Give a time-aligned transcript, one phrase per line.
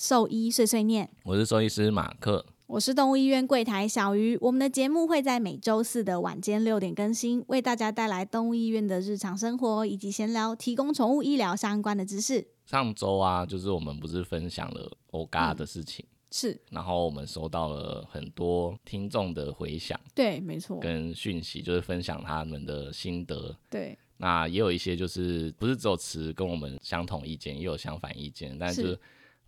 [0.00, 2.46] 兽医碎碎念，我是兽医师马克。
[2.68, 4.34] 我是动物医院柜台小鱼。
[4.40, 12.48] 我们的节目会在每周四的晚间六点更新，为大家带来动物医院的日常生活以及闲聊，提供宠物医疗相关的知识。
[12.64, 23.54] 上周啊，就是我们不是分享了欧嘎的事情，是然后我们收到了很多听众的回响对，没错，跟讯息，就是分享他们的心得。
[23.68, 29.00] 对，那也有一些就是不是只有持跟我们相同意见，也有相反意见，但是是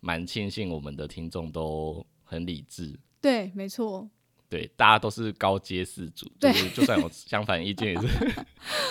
[0.03, 2.93] 蛮庆幸我们的听众都很理智。
[3.21, 4.05] 对，没错，
[4.49, 8.07] 对，大家都是高阶四主，就是就算有相反意见，也是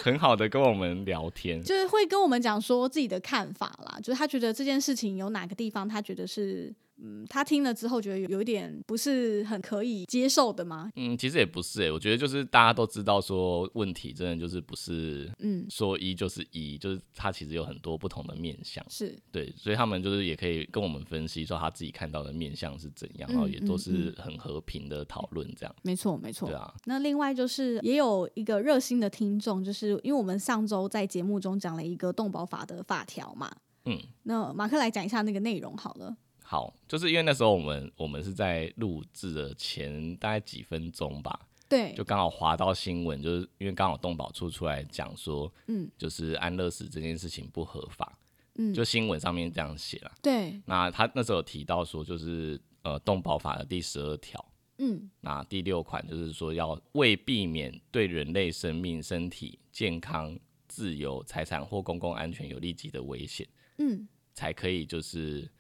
[0.03, 1.61] 很好的跟我们聊天。
[1.63, 10.91] 就是会跟我们讲说自己的看法啦，就是他觉得这件事情有哪个地方他觉得是，嗯，他听了之后觉得有有一点不是很可以接受的吗？
[10.95, 26.57] 嗯，其实也不是诶、我觉得就是大家都知道说问题真的就是不是嗯，说一就是一，就是它其实有很多不同的面相，是对，所以他们就是也可以跟我们分析说他自己看到的面相是怎样，嗯然后也都嗯是很和平的讨论这样，没错，没错对。
[26.57, 33.51] 啊，那另外就是也有一个热心的听众，就是因为我们上周在节目中讲了一个动保法的法条嘛，
[33.87, 36.17] 嗯，那马克来讲一下那个内容好了。
[36.53, 41.95] 好，就是因为那时候我们我们是在录制的前大概几分钟吧，对。
[41.95, 45.91] 就，刚好滑到新闻，就是因为刚好动保处出来讲说，嗯。
[45.97, 48.19] 就是安乐死这件事情不合法，
[48.57, 50.13] 嗯，就新闻上面这样写了。
[50.21, 54.45] 对，那他那时候有提到说，就是呃动保法的第十二条，
[54.77, 55.11] 嗯。
[55.23, 65.51] 那第六款就是说要为避免对人类生命、身体健康、自由、财产或公共安全有立即的危险，嗯，才可以就是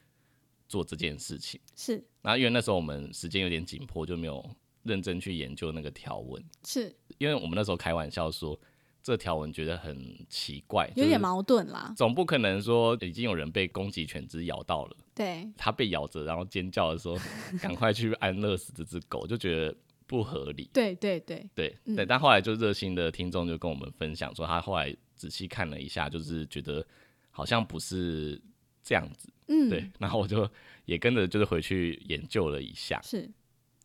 [0.73, 1.61] 做这件事情。
[1.77, 4.43] 是然后因为那时候我们时间有点紧迫，就没有
[4.83, 6.43] 认真去研究那个条文。
[6.65, 8.59] 是因为我们那时候开玩笑说，
[9.03, 9.95] 这条文觉得很
[10.31, 11.93] 奇怪，有点矛盾啦。
[11.95, 17.19] 总不可能说已经有人被攻击犬只咬到了，对，它被咬着，然后尖叫的时候，
[17.61, 20.71] 赶快去安乐死这只狗，就觉得不合理。
[20.73, 26.85] 对对对，对嗯对，但后来就热心的听众就跟我们分享说，他后来仔细看了一下，就是觉得
[27.31, 28.41] 好像不是
[28.83, 29.29] 这样子。
[29.49, 30.49] 嗯，对， 然后我就
[30.85, 33.31] 也跟着就是回去研究了一下，是，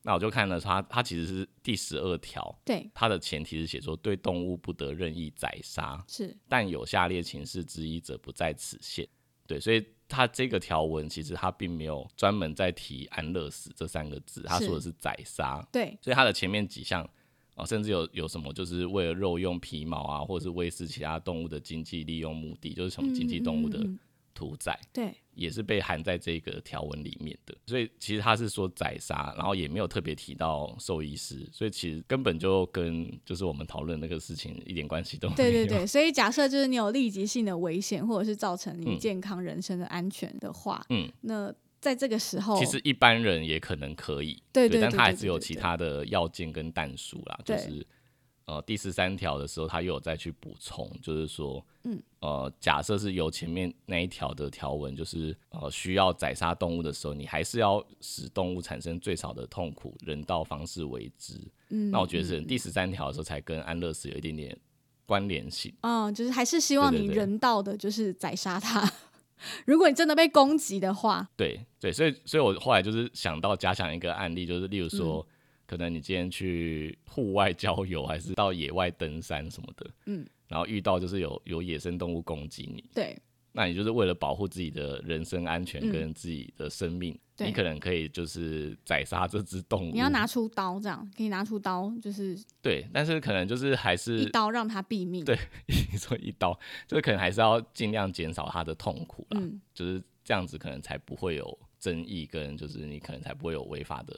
[0.04, 2.90] 那我就看了它，它其实是第十二条，对。
[2.94, 9.08] 它的前提是写说对动物不得任意宰杀，是，但有下列情事之一者不在此限。
[9.46, 14.66] 对，所以它这个条文其实它并没有专门在提安乐死这三个字，它是。
[14.66, 15.66] 说的是宰杀。
[15.72, 15.98] 对。
[16.02, 17.08] 所以它的前面几项
[17.56, 23.84] 啊、甚至有有什么就是为了肉用、皮毛啊，或者是喂食其他动物的经济利用目的，就是什么经济动物的
[24.38, 27.58] 屠宰，对也是被含在这个条文里面的。
[27.66, 35.38] 所以其实他是说宰杀，然后也没有特别提到兽医师，所以其实根本就跟就是我们讨论那个事情一点关系都没有。
[35.38, 47.86] 对对对，所以假设就是你有立即性的危险，或者是造成你嗯健康人身的安全的话，嗯，那在这个时候，其实一般人也可能可以，对对对但他还是有其他的要件跟弹数啦，就是
[48.48, 61.36] 呃第十三条的时候，他又有再去补充，就是说，嗯，呃，假设是由前面那一条的条文，就是呃需要宰杀动物的时候，你还是要使动物产生最少的痛苦，人道方式为之。
[61.70, 64.58] 嗯，那我觉得是嗯第十三条的时候才跟安乐死有一点点
[65.06, 65.74] 关联性。
[65.82, 68.90] 嗯，就是还是希望你人道的，就是宰杀它。
[69.66, 75.26] 如果你真的被攻击的话，对对，所以所以我后来就是想到假想一个案例，就是例如说，嗯
[75.68, 83.16] 可能你今天去户外郊游，还是到野外登山什么的，嗯，然后遇到就是有有野生动物攻击你，对。
[83.54, 85.90] 那你就是为了保护自己的人身安全嗯。
[85.92, 92.38] 跟自己的生命，对你可能可以就是宰杀这只动物，你要拿出刀，这样可以拿出刀，就是。
[92.62, 95.26] 对，但是可能就是还是一刀让它毙命。
[95.26, 95.36] 对
[95.66, 96.54] 你说一刀，
[96.88, 104.16] 就是可能还是要尽量减少它的痛苦啦，嗯，就是这样子可能才不会有争议，跟就是你可能才不会有违法的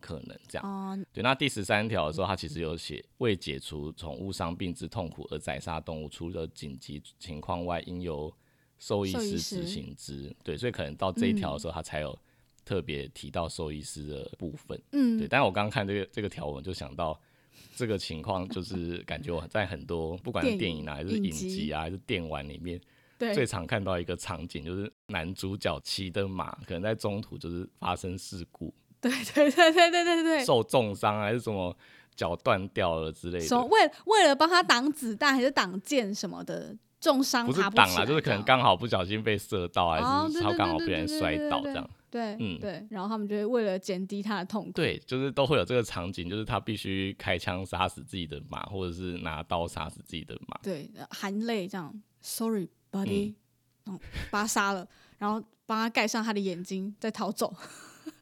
[0.00, 0.66] 可能这样。
[0.66, 8.32] 哦、对，那第十三条的时候，它其实有写为解除宠物伤病之痛苦而宰杀动物，除了紧急情况外，应由
[8.78, 10.34] 兽医师师执行之。
[10.42, 12.16] 对，所以可能到这一条的时候，它才有
[12.64, 14.80] 特别提到兽医师的部分。
[14.92, 17.18] 嗯对，，但我刚刚看这个这个条文，就想到
[17.74, 22.80] 这个情况，就是感觉我在很多不管是电影啊，还是影集啊，还是电玩里面，
[23.18, 30.44] 最常看到一个场景，就是男主角骑的马，可能在中途就是发生事故，对对对对对对对。
[30.44, 31.76] 受重伤还是什么
[32.16, 41.90] 脚断掉了之类的，什么为为了帮他挡子弹还是挡箭什么的，重伤不不起挡了，就是可能刚好不小心被射到，哦还是他刚好不小心对对摔倒这样。
[42.10, 50.58] 对，嗯对，然后他们就会为了减低他的痛苦，对，就是都会有这个场景，就是他必须开枪杀死自己的马，或者是拿刀杀死自己的马。
[50.62, 53.36] 对，呃含泪这样，Sorry buddy，嗯
[53.84, 57.54] 然后把他杀了，然后帮他盖上他的眼睛，再逃走。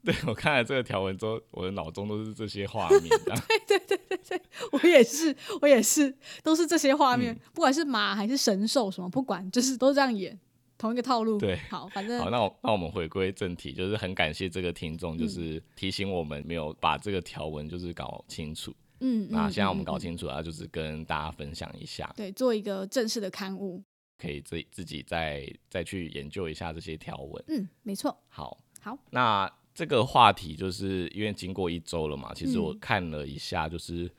[0.07, 3.09] 对我看了这个条文之后，我的脑中都是这些画面
[3.67, 4.41] 对对对对。
[4.71, 10.39] 我也是，我也是，都是这些画嗯面，不管是马还是神兽什么，不管，就是都这样演，
[10.79, 11.39] 同一个套路。
[11.39, 18.73] 对好，反正好，那我那我们回归正题，就是很感谢这个听众，嗯就是提醒我们没有把这个条文就是搞清楚。
[19.01, 23.83] 嗯，那嗯现在我们搞清楚了，就是跟大家分享一下，对，做一个正式的刊物。
[24.19, 27.45] 可以自自己再再去研究一下这些条文。
[27.49, 28.17] 嗯，没错。
[28.29, 34.11] 好，好，那这个话题就是因为经过一周了嘛，其实我嗯看了一下，就是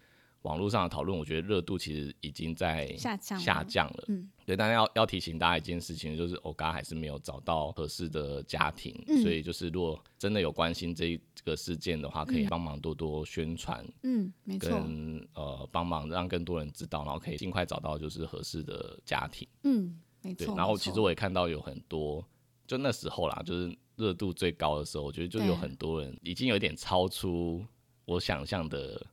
[0.44, 4.04] 网络上的讨论，我觉得热度其实已经在下降了下降了。
[4.08, 14.70] 嗯，对，但是要要提醒大家一件事情，就是欧嘎还是没有找到合适的家庭，嗯所以就是如果真的有关心这这个事件的话，可以帮忙多多宣传，嗯，没错。
[14.70, 19.48] 跟呃帮忙让更多人知道，然后可以尽快找到就是合适的家庭。
[19.64, 22.24] 嗯，没错然后其实我也看到有很多，
[22.68, 27.66] 就那时候啦，就是热度最高的时候，我觉得就有很多人已经有点超出
[28.06, 29.06] 我想象的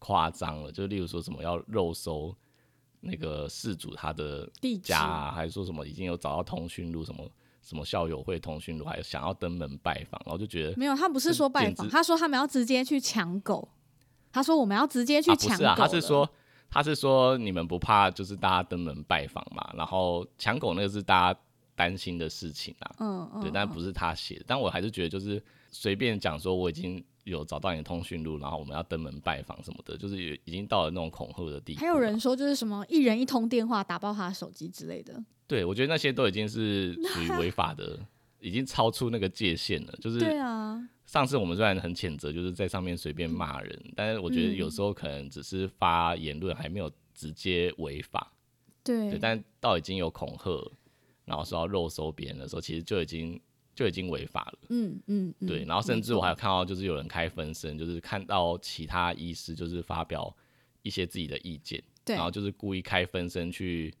[0.00, 2.34] 夸张了，就例如说什么要肉搜
[3.00, 7.30] 那个事主他的地址家、啊，还是说什么已经有找到通讯录，什么
[7.62, 13.68] 什么校友会通讯录，还有想要登门拜访，然后就觉得没有，他不是说拜访，他说他们要直接去抢狗。
[14.32, 16.28] 他说我们要直接去抢狗、是啊，他是说。
[16.72, 21.40] 他是说你们不怕就是大家登门拜访嘛，然后抢狗那个是大家
[21.80, 24.44] 担心的事情啊，嗯嗯，对，但不是他写的。
[24.46, 31.80] 但我还是觉得，就是随便讲说我已经有找到你的通讯录，然后我们要登门拜访什么的，就是有已经到了那种恐吓的地步。
[31.80, 35.24] 还有人，说就是什么一人一通电话打爆他的手机之类的。
[35.46, 37.98] 对我觉得那些都已经是 属于违法的，
[38.40, 39.92] 已经超出那个界限了。
[40.02, 48.30] 就是对啊，上次我们虽然很谴责，就是在上面随便骂人，但是我觉得有时候可能只是发言论，还没有直接违法。
[48.82, 50.72] 对对，但到已经有恐吓，
[51.30, 53.40] 然后说要肉搜别人的时候，其实就已经
[53.72, 54.58] 就已经违法了。
[54.70, 60.36] 嗯嗯嗯，对，然后甚至我还有看到，就是有人开分身，就是看到其他医师就是发表
[60.82, 63.94] 一些自己的意见，对然后就是故意开分身去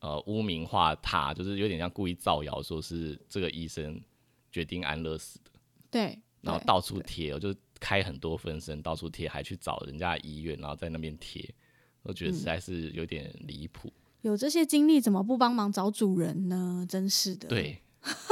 [0.00, 4.00] 呃污名化他，就是有点像故意造谣，说是这个医生
[4.50, 5.50] 决定安乐死的，
[5.90, 11.46] 对，然后到处贴，我，就是开很多分身到处贴，还去找人家的医院，然后在那边贴，
[12.04, 13.92] 我觉得嗯实在是有点离谱。
[14.24, 16.84] 有这些经历，怎么不帮忙找主人呢？
[16.88, 17.78] 真是的。，对，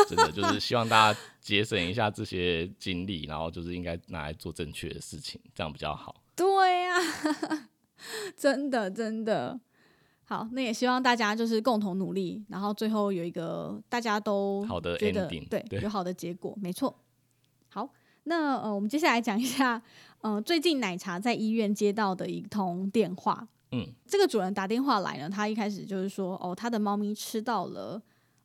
[0.08, 6.22] 真的就是希望大家节省一下这些精力，然后就是应该拿来做正确的事情，这样比较好。
[6.34, 6.96] 对呀、
[8.34, 9.60] 真的真的。
[10.24, 16.98] 好，那也希望大家就是共同努力，然后最后有一个大家都好的 ending，对，对有好的结果，没错。
[17.68, 17.86] 好，
[18.22, 19.82] 那呃，我们接下来讲一下，
[20.22, 23.46] 呃，最近奶茶在医院接到的一通电话。
[23.72, 28.00] 嗯，这个主人打电话来呢，他一开始就是说，哦，他的猫咪吃到了。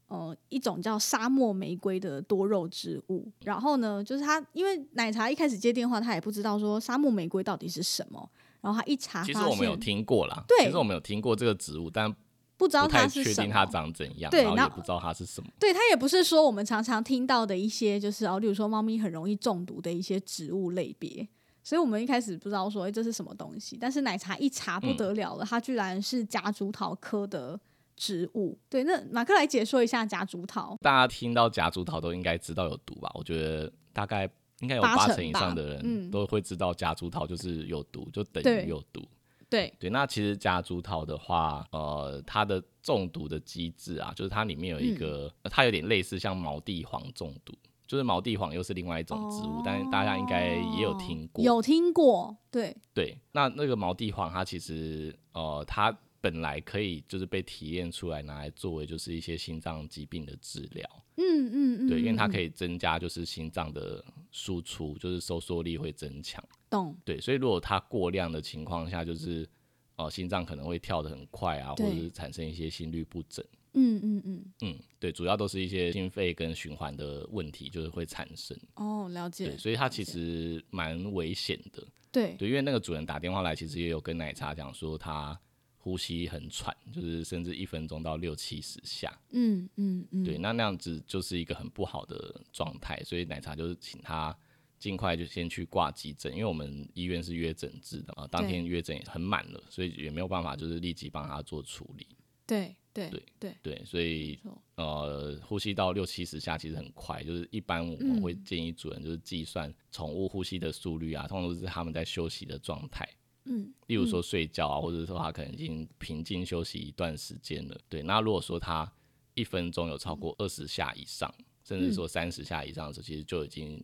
[0.09, 8.29] 呃，一种叫沙漠玫瑰的多肉植物，然后呢，就是他因为奶茶一开始接电话，他也不知道说沙漠玫瑰到底是什么，
[8.61, 12.09] 然后他一查，其实我们有听过啦，对其实我们有听过这个植物，但
[12.55, 15.49] 不知道它是什么，确定它长怎样，对然后也不知道它是什么。
[15.59, 21.27] 对，它也不是说我们常常听到的一些，就是哦，例如说猫咪很容易中毒的一些植物类别。
[21.67, 23.77] 所以我们一开始不知道说，哎、这是什么东西。
[23.77, 27.59] 但是奶茶一查不得了了，它居然是夹竹桃科的
[27.97, 28.57] 植物。
[28.69, 30.77] 对，那马克来解说一下夹竹桃。
[30.81, 33.11] 大家听到夹竹桃都应该知道有毒吧？
[33.15, 34.29] 我觉得大概
[34.61, 39.05] 应该有八成以上的人嗯都会知道夹竹桃就是有毒，就等对于有毒。
[39.49, 47.53] 对，对，那其实夹竹桃的话，呃，它的中毒的机制啊，就是它里面有一个，嗯它有点类似像毛地黄中毒，
[47.87, 51.41] 就是毛地黄又是另外一种植物，但是大家应该也有听过。
[51.41, 66.43] 哦有听过，对，对，那那个毛地黄它其实呃，它本来可以就是被提炼出来拿来作为就是一些心脏疾病的治疗，嗯嗯嗯，对，因为它可以以增加就是心脏的输出，就是收缩力会增强。
[66.69, 69.47] 懂，对，所以如果它过量的情况下，就是
[69.95, 73.45] 呃心脏可能会跳得很快啊，或者是产生一些心律不整。
[73.79, 78.57] 嗯嗯嗯，嗯，对，主要都是一些心肺跟循环的问题，就是会产生。
[78.73, 81.85] 哦，了解对，，所以它其实蛮危险的。
[82.11, 85.39] 对对，因为那个主人打电话来，其实也有跟奶茶讲说他
[85.77, 89.15] 呼吸很喘，就是甚至一分钟到六七十下。
[89.31, 94.35] 嗯嗯嗯，对，那那样子就是一个很不好的状态，所以奶茶就是请他
[94.79, 102.07] 尽快就先去挂急诊，因为我们医院是约诊制的嘛，当天约诊也很满了，所以也没有办法就是立即帮他做处理。
[102.45, 104.39] 对对对对，对，所以
[104.75, 113.07] 呃，呼吸到六七十下其实很快，就是一般我们会建议主人就是计算宠物呼吸的速率啊，通常都是他们在休息的状态。
[113.45, 117.79] 嗯，例如说睡觉啊，或者说他可能已经平静休息一段时间了。
[117.87, 118.91] 对，那如果说他
[119.35, 123.81] 一分钟有超过二十下以上，甚至说三十下以上的时候，其实就已经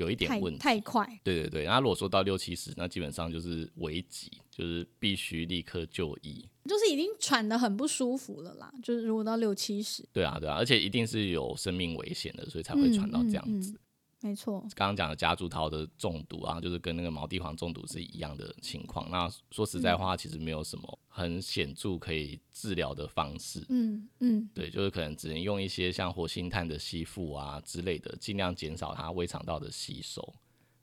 [0.00, 0.58] 有一点问题。
[0.58, 6.48] 太快，对对对，那如果说到六七十，那基本上就是危急，就是必须立刻就医。
[6.64, 8.72] 就是已经喘得很不舒服了啦。
[8.82, 13.70] 就是如果到六七十，对啊，对啊，而且一定是有生命危险的，所以才会喘到这样子。
[13.70, 13.78] 嗯嗯嗯
[14.22, 19.10] 没错，刚刚讲的夹竹桃的中毒啊，就是跟那个毛地黄中毒是一样的情况。
[19.10, 23.64] 那说实在话，其实没有什么很显著可以治疗的方式。
[23.70, 30.22] 嗯嗯对，就是可能只能用一些像活性炭的吸附啊之类的，尽量减少它胃肠道的吸收。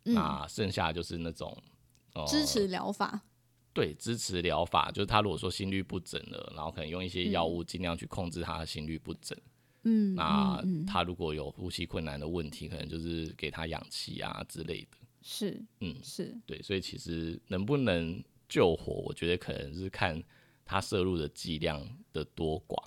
[0.06, 1.56] 嗯，那剩下就是那种、
[2.16, 3.22] 呃、支持疗法，
[3.72, 9.38] 对支持疗法，就是他如果说心律不整了，然后可能用一些药物尽量去控制他的心律不整。
[9.88, 14.98] 嗯那他如果有呼吸困难的问题，可能就是给他氧气啊之类的。
[15.22, 20.22] 是嗯，是，对，所以其实能不能救活，我觉得可能是看
[20.64, 21.82] 他摄入的剂量
[22.14, 22.82] 的多寡，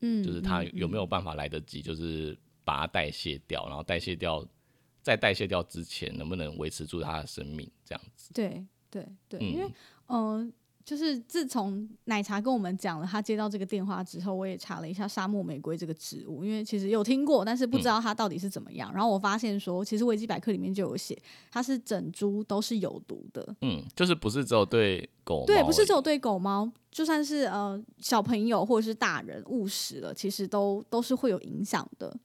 [0.00, 4.44] 嗯，就是他嗯有没有办法来得及，就是把它代谢掉，然后代谢掉，
[5.00, 8.32] 在代谢掉之前，能不能维持住他的生命，这样子。
[8.34, 9.66] 对对对，嗯因为
[10.06, 10.52] 嗯、呃
[10.86, 18.94] 就是自从奶茶跟我们讲了他接到这个电话之后，我也查了一下沙漠玫瑰这个植物，因为其实有听过，但是不知道它到底是怎么样。
[18.94, 23.56] 然后我发现说，其实维基百科里面就有写，它是整株都是有毒的。
[23.62, 32.16] 嗯，就是不是只有对狗猫对，不是只有对狗猫，就算是呃小朋友或者是大人误食了，其实都都是会有影响的。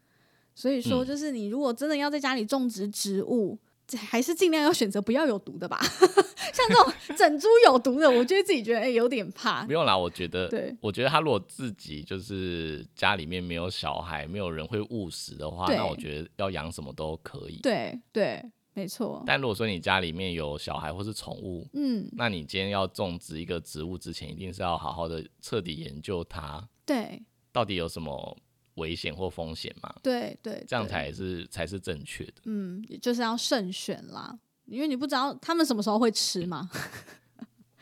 [0.53, 5.79] 所以说，嗯就是你如果真的要在家里种植植物，这还是尽量要选择不要有毒的吧。
[6.53, 9.71] 像这种 整株有毒的，我就会自己觉得哎、有点怕不。
[9.71, 17.59] 用啦，我觉得，对我觉得他如果自己就是家里面没有小孩，没有人会误食的话，那我觉得要养什么都可以。
[17.61, 18.43] 对对，
[18.73, 19.23] 没错。
[19.25, 27.21] 但如果说你家里面有小孩或是宠物，嗯，那你今天要种植一个植物之前，一定是要好好的彻底研究它对
[27.53, 28.37] 到底有什么
[28.75, 32.33] 危险或风险嘛，对对，这样才是才是正确的。
[32.45, 36.69] 嗯，就是要慎选啦，因为你不知道他们什么时候会吃嘛。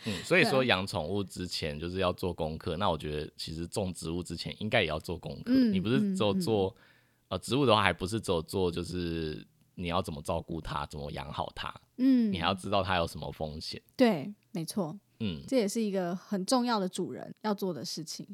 [0.05, 2.77] 嗯，所以 说养宠物之前就是要做功课。
[2.77, 5.53] 那我觉得其实种植物之前应该也要做功课。
[5.53, 6.75] 嗯你不是只有嗯嗯做、
[7.27, 13.81] 呃植物的话，还不是只有做就是你要怎么照顾它，怎么养好它，嗯，你还要知道它有什么风险。
[13.95, 14.97] 对，没错。
[15.19, 18.25] 嗯，这也是一个很重要的主人要做的事情。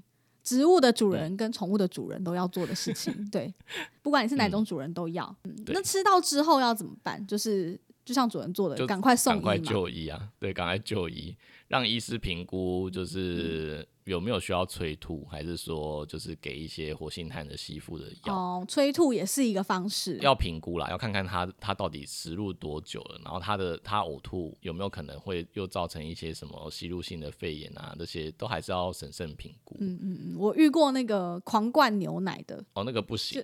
[0.46, 3.54] 植物的主人跟宠物的主人都要做的事情， 对，
[4.02, 5.36] 不管你是哪种主人都要。
[5.68, 7.26] 那吃到之后要怎么办？
[7.26, 9.58] 就是就像主人做的，赶快送赶快。
[9.58, 10.30] 就医啊！
[10.40, 11.36] 对，赶快就医，
[11.76, 18.34] 让医师评估，就是嗯有没有需要催吐，还是说就是给一些活性炭的吸附的药。
[18.34, 20.18] 哦，催吐也是一个方式。
[20.22, 29.76] 要评估啦，要看看他他到底食入多久了，然后他的他呕吐有没有可能会又造成一些什么吸入性的肺炎啊，这些都还是要审慎评估。
[29.82, 33.44] 嗯嗯嗯，我遇过那个狂灌牛奶的，哦，那个不行，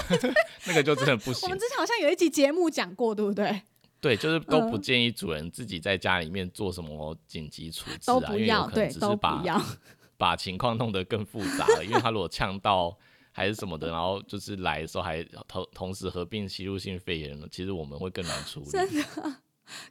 [0.66, 1.58] 那个就真的不行我们。
[1.58, 3.62] 之前好像有一集节目讲过，对不对？
[4.00, 9.64] 对，就是都不嗯建议主人自己在家里面做什么紧急处置啊，都不要，因为有可能只是把。
[10.16, 12.98] 把情况弄得更复杂了，因为他如果呛到
[13.30, 18.66] 还是什么的，然后就是来的时候还同同时合并吸入性肺炎了，其实我们会更难处理。
[18.68, 19.04] 真的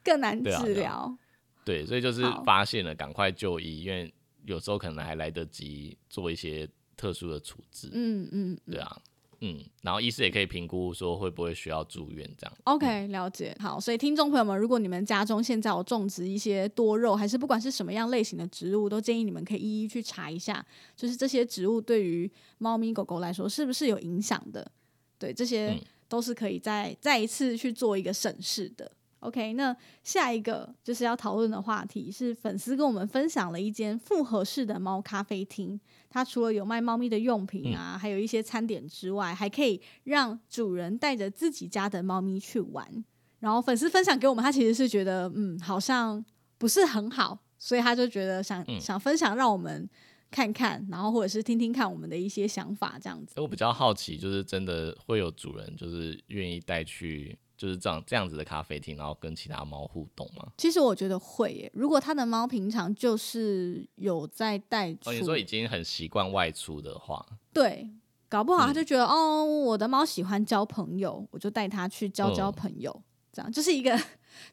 [0.04, 0.92] 更难治疗。
[0.92, 1.18] 啊
[1.64, 7.90] 对，所以就是好发现了赶快就医，因为有时候可能还来得及做一些特殊的处置。
[7.94, 9.02] 嗯嗯对啊，
[9.42, 12.58] 嗯，然后医师也可以评估说会不会需要住院这样。
[12.64, 13.56] OK，了解。
[13.60, 20.66] 好，所以听众朋友们，如果你们家中现在有种植一些多肉，还是不管是什么样类型的植物，都建议你们可以一一去查一下，
[20.96, 24.72] 就是这些植物对于猫咪狗狗来说是不是有影响的。
[25.20, 28.92] 对，这些嗯都是可以再再一次去做一个审视的。
[29.20, 43.04] OK，那下一个就是要讨论的话题是粉丝跟我们分享了一间复合式的猫咖啡厅，它除了有卖猫咪的用品啊，还有一些餐点之外，还可以让主人带着自己家的猫咪去玩。
[43.40, 46.24] 然后粉丝分享给我们，他其实是觉得嗯好像
[46.58, 49.90] 不是很好，所以他就觉得想、嗯想分享让我们
[50.30, 53.40] 看看，然后或者是听听看我们的一些想法这样子。
[53.40, 60.48] 我比较好奇，就是真的会有主人就是愿意带去就是这样这样子的咖啡厅，然后跟其他猫互动吗？
[60.58, 67.90] 其实我觉得会耶，如果他的猫平常就是有在带出，哦，你说已经很习惯外出的话，对，
[68.30, 73.02] 搞不好他嗯就觉得、哦，我的猫喜欢交朋友，我就带它去交交嗯朋友，
[73.34, 74.00] 这样就是一个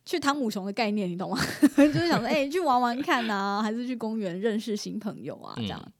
[0.07, 1.39] 去汤姆熊的概念，你懂吗？
[1.77, 5.79] 就是想说，哎、去玩玩看啊，还是去公园认识新朋友啊，这样。
[5.85, 5.93] 嗯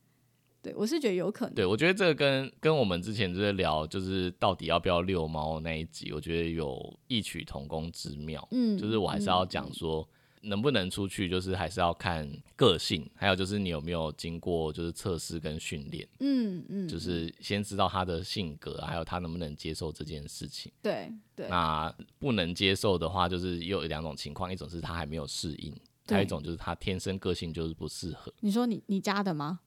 [0.64, 1.54] 对，我是觉得有可能。
[1.54, 8.49] 对，我觉得这个跟跟我们之前就是聊，就是到底要不要遛猫那一集，我觉得有异曲同工之妙。
[8.50, 10.09] 嗯，就是我还是要讲嗯说，
[10.40, 20.73] 能不能出去，就是还是要看个性，还有就是你有没有经过就是测试跟训练，嗯嗯，就是先知道他的性格，还有他能不能接受这件事情。
[20.83, 25.75] 对对那不能接受的话，就是又有两种情况，一种是他还没有适应，
[26.09, 28.33] 还有一种就是他天生个性就是不适合。
[28.40, 29.61] 你说你你家的吗？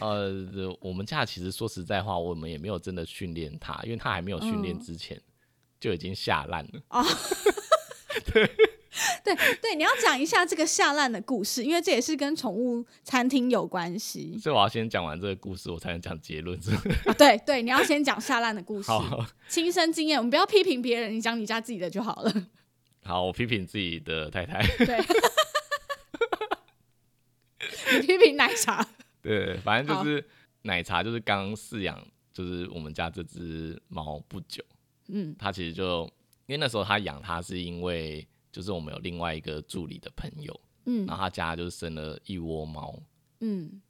[0.00, 0.32] 呃，
[0.80, 5.20] 我们家其实说实在话，我们也没有真的训练它，因为它还没有训练嗯之前、
[5.78, 6.80] 就已经下烂了。
[6.90, 7.04] 哦
[9.22, 16.58] 对对，你要讲一下这个下烂的故事，因为这也是跟宠物餐厅有关系所以我要先讲完这个故事，我才能讲结论。
[17.16, 22.46] 对对，你要先讲下烂的故事，好亲身经验，我们不要批评别人，你讲你家自己的就好了。
[23.04, 24.66] 好，我批评自己的太太。
[24.84, 24.98] 对，
[28.00, 28.86] 你批评奶茶。
[29.22, 30.24] 对，反正就是
[30.62, 32.00] 奶茶，就是刚饲养，
[32.32, 34.64] 就是我们家这只猫不久，
[35.08, 35.34] 嗯。
[35.38, 36.04] 它其实就
[36.46, 41.06] 因为那时候它养它是因为就是我们有另外一个助理的朋友，嗯。
[41.06, 43.00] 然后他家就是生了一窝猫，
[43.40, 43.80] 嗯。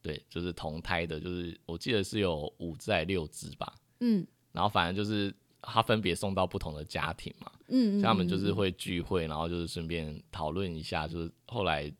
[0.00, 4.26] 对，就是同胎的，就是我记得是有五只还六只吧，嗯。
[4.52, 8.54] 然后反正就是他分别送到不同的家庭嘛，嗯，像他们就是嗯。
[8.54, 11.92] 会聚会，然后就是顺便讨论一下，就是后来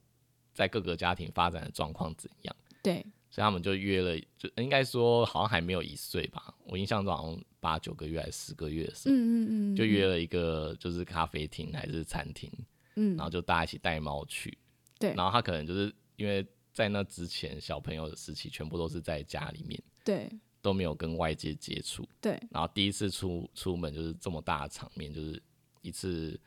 [0.54, 2.56] 在各个家庭发展的状况怎样。
[2.82, 12.50] 对，所以他们就约了，就应该说好像还没有一岁吧，我印象中好像八九个月还是十个月的时候，嗯嗯嗯，就约了一个就是咖啡厅还是餐厅，
[12.96, 14.56] 嗯，然后就大家一起带猫去。
[14.98, 15.14] 对。
[15.14, 20.30] 然后他可能就是因为在那之前小朋友的时期全部都是在家里面，对
[20.60, 25.40] 都没有跟外界接触，对，然后第一次出出门就是这么大的场面，就是
[25.82, 26.38] 一次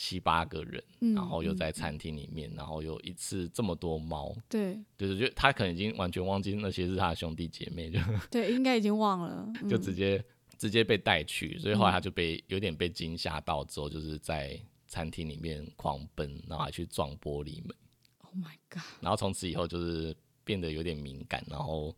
[0.00, 4.78] 七八个人，嗯然后又嗯在餐厅里面，然后有一次这么多猫，对。
[4.96, 7.98] 就是，就他可能已经完全忘记那些是他的兄弟姐妹，就
[8.30, 9.82] 对，应该已经忘了， 就嗯。
[9.82, 10.24] 直接、
[10.56, 17.74] 直接被带去，所以后来他就被有点被惊吓到之后，就是在餐厅里面狂奔，然后还去撞玻璃门
[18.20, 21.92] ，，Oh my god，然后从此以后就是变得有点敏感，然后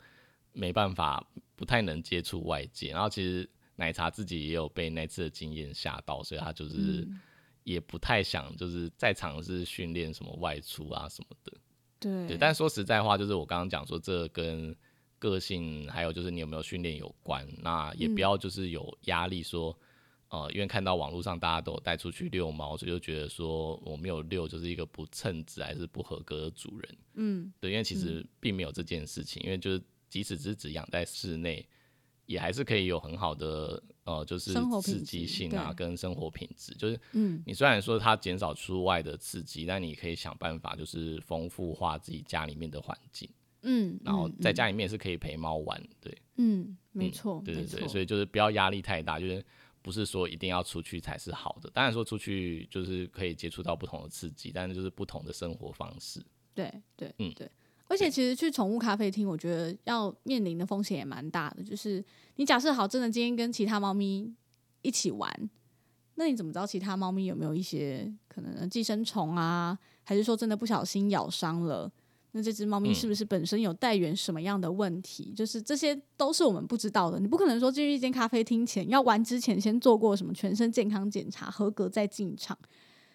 [0.55, 1.23] 没办法
[1.55, 7.21] 不太能接触外界，然后其实奶茶自己也有被那次的经验吓到，所以他就是嗯
[7.65, 11.53] 也不太想就是再尝试训练什么外出啊什么的。
[11.99, 14.75] 对对，但说实在话，就是我刚刚讲说，这跟
[15.19, 17.47] 个性还有就是你有没有训练有关。
[17.59, 19.79] 那也嗯不要就是有压力说，
[20.31, 26.97] 呃，因为看到网络上大家都有带出去遛猫，所以就觉得说我没有遛就是一个不称职还是不合格的主人。
[27.15, 31.69] 嗯对，因为其实并没有这件事情，因为就是即使只只养在室内，
[32.31, 36.73] 也还是可以有很好的呃，就是刺激性啊，跟生活品质。
[36.75, 43.29] 就是嗯你虽然说它减少出外的刺激，但你可以想办法就是丰富化自己家里面的环境，
[43.63, 49.45] 嗯，然后嗯在家里面也是可以陪猫玩，对，嗯，没嗯错，没对对对，所以就是不要压力太大，就是
[49.83, 51.69] 不是说一定要出去才是好的。
[51.75, 56.25] 当然说出去就是可以接触到不同的刺激，但是就是不同的生活方式。
[56.55, 57.51] 对对嗯对。
[57.91, 61.63] 而且其实去宠物咖啡厅，我觉得要面临的风险也蛮大的。
[61.65, 62.03] 就是
[62.37, 64.33] 你假设好，真的今天跟其他猫咪
[64.83, 65.51] 一起玩，
[66.15, 69.77] 那你怎么知道其他猫咪有没有一些可能寄生虫啊？
[70.05, 71.91] 还是说真的不小心咬伤了？
[72.31, 75.33] 那这只猫咪嗯是不是本身有带源什么样的问题？
[75.37, 77.19] 就是这些都是我们不知道的。
[77.19, 82.57] 你不可能说进入一间咖啡厅前要玩之前先做过什么全身健康检查，合格再进场。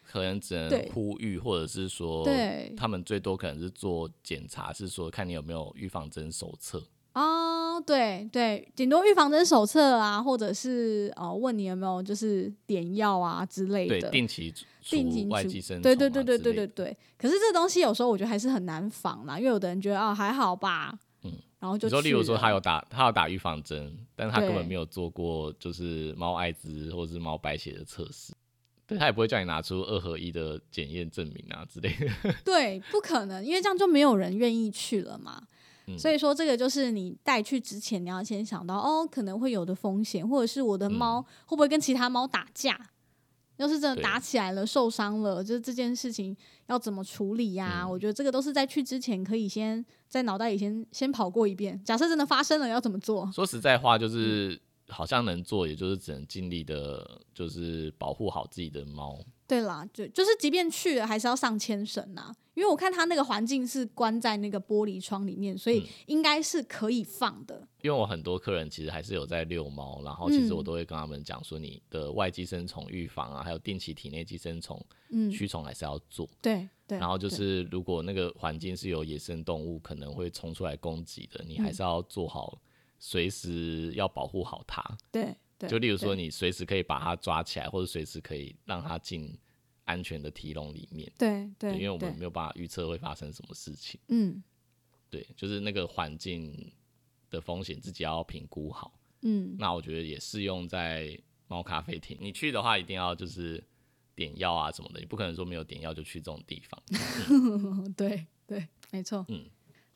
[0.06, 6.82] 可能只能呼吁，或者是说，对他们最多可能是做检查，是说看你有没有预防针手册。
[7.13, 16.54] 哦，对对，顶多预防针手册啊，或者是哦问你有没有就是点药啊之类对，的，定期定期除外寄生虫、啊，对对对对对。
[16.54, 16.98] 对对。
[17.18, 28.34] 可是这东西有时候我觉得还是很难防啦，因为有的人觉得啊还好吧，嗯，然后就你说，例如说他有打，他有打预防针，但是他根本对没有做过就是猫艾滋或者是猫白血的测试，
[28.88, 32.34] 对他也不会叫你拿出二合一的检验证明啊之类的。
[32.45, 35.41] 对，不可能，因为这样就没有人愿意去了嘛。
[35.88, 42.80] 嗯所以说，这个就是你带去之前，你要先想到哦，可能会有的风险，或者是我的猫会不会跟其他猫打架？
[43.58, 51.80] 要是真的打起来了，受伤了，就是这件事情要怎么处理呀、嗯我觉得这个都是在去之前可以先在脑袋里先先跑过一遍。
[51.86, 53.32] 假设真的发生了，要怎么做？
[53.32, 59.19] 说实在话，嗯就是好像能做，也就是只能尽力的，就是保护好自己的猫。
[59.48, 67.67] 对啦，就就是即便去了，还是要上牵绳呐、因为我看它那个环境是关在那个玻璃窗里面，所以嗯应该是可以放的。
[67.84, 76.28] 因为我很多客人其实还是有在遛猫，然后其实嗯我都会跟他们讲说，你的外寄生虫预防啊，还有定期体内寄生虫嗯，驱虫还是要做。
[76.41, 76.98] 对对。
[76.98, 82.58] 然后就是如果那个环境是有野生动物可能会冲出来攻击的，你还嗯是要做好，
[83.08, 84.82] 随时要保护好它。
[85.12, 89.32] 对对，就例如说，你随时可以把它抓起来，或者随时可以让它进
[89.84, 91.12] 安全的提笼里面。
[91.15, 94.00] 对对，因为我们对没有办法预测会发生什么事情。
[94.08, 94.44] 嗯
[95.12, 96.72] 对，就是那个环境
[97.30, 99.00] 的风险自己要评估好。
[99.22, 101.15] 嗯那我觉得也适用在
[101.48, 103.63] 猫咖啡厅，你去的话一定要就是
[104.15, 106.82] 点药啊什么的，你不可能说没有点药就去这种地方。
[107.96, 109.24] 对对，没错。
[109.30, 109.46] 嗯，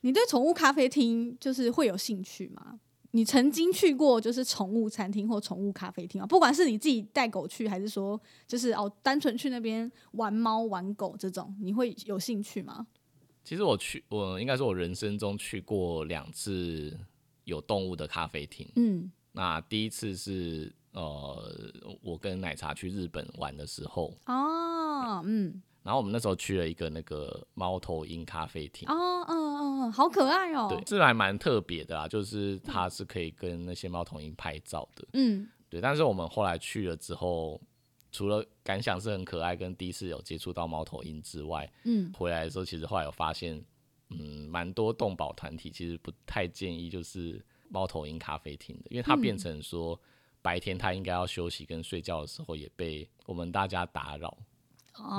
[0.01, 2.79] 你对宠物咖啡厅就是会有兴趣吗？
[3.11, 6.27] 你曾经去过就是宠物餐厅或宠物咖啡厅啊？
[6.27, 12.85] 不管是你自己带狗去，还是说就是哦单纯去那边玩猫玩狗这种，你会有兴趣吗？
[13.43, 16.95] 其实我去，我应该说我人生中去过两次
[17.45, 18.67] 有动物的咖啡厅。
[18.75, 28.87] 嗯那第一次是呃，我跟奶茶去日本玩的时候，哦嗯然后我们那时候去了一个那个猫头鹰咖啡厅。
[28.89, 29.38] 哦嗯
[29.91, 30.67] 好可爱哦。
[30.69, 35.07] 对，这还蛮特别的啊，就是它是可以跟那些猫头鹰拍照的。
[35.13, 37.61] 嗯对，但是我们后来去了之后，
[38.11, 43.63] 除了感想是很可爱，跟第一次有接触到猫头鹰之外，嗯回来的时候其实后来有发现，
[44.09, 49.99] 嗯，蛮多动保团体其实不太建议就是猫头鹰咖啡厅的，因为它变成说
[50.41, 54.35] 白天它应该要休息跟睡觉的时候也被我们大家打扰，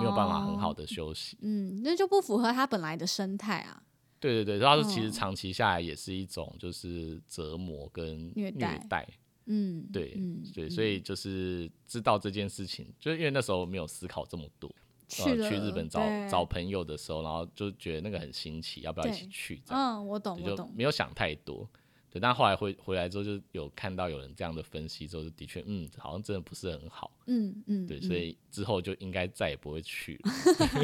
[0.00, 1.38] 没有办法很好哦的休息。
[1.42, 3.85] 嗯，那就不符合它本来的生态啊。
[4.20, 9.09] 对对对，他说其哦实长期下来也是一种就是折磨跟虐待待
[9.46, 14.70] 嗯，对嗯对，所以就是知道这件事情，就是因为那时候没有思考这么多，
[15.09, 19.61] 去呃、去日本找找朋友的时候，然后就觉得那个很新奇，要不要一起去？
[19.64, 20.70] 这样嗯，我懂我懂。
[20.76, 21.68] 没有想太多。
[22.12, 27.11] 对，但后来回回来之后，就有看到有人这样的分析之后，就的确，嗯，好像真的不是很好。
[27.26, 30.20] 嗯嗯，对，嗯所以之后就应该再也不会去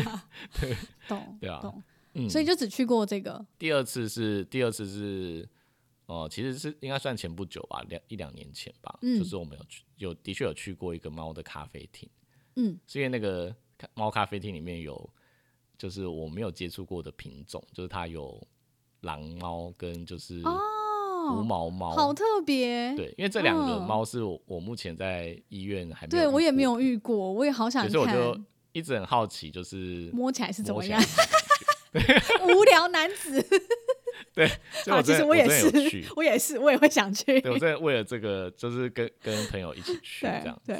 [0.04, 0.24] 了。
[1.08, 1.82] 懂对啊懂。
[2.16, 3.44] 嗯，所以就只去过这个。
[3.58, 5.48] 第二次是第二次是，
[6.06, 9.18] 哦、其实是应该算前不久吧，两一两年前吧，嗯。
[9.18, 12.08] 就是我们有去有的确有去过一个猫的咖啡厅，
[12.56, 12.78] 嗯。
[12.86, 13.54] 是因为那个
[13.94, 15.10] 猫咖啡厅里面有
[15.76, 18.42] 就是我没有接触过的品种，就是它有
[19.02, 20.58] 狼猫跟就是哦
[21.34, 22.94] 无哦，毛猫，好特别。
[22.96, 23.86] 对，因为这两个嗯。
[23.86, 28.40] 猫是我我目前在医院还没对我也没有有遇过，我也好想所以我就，
[28.72, 31.02] 一直很好奇，就是摸起来是怎么样。
[32.54, 33.44] 无聊男子，
[34.34, 34.46] 对，
[34.90, 35.66] 啊，其实，我也是，
[36.16, 37.40] 我也是，我也会想去。
[37.40, 40.62] 对我真的为了这个，就是跟跟朋友一起去这对样。
[40.66, 40.76] 对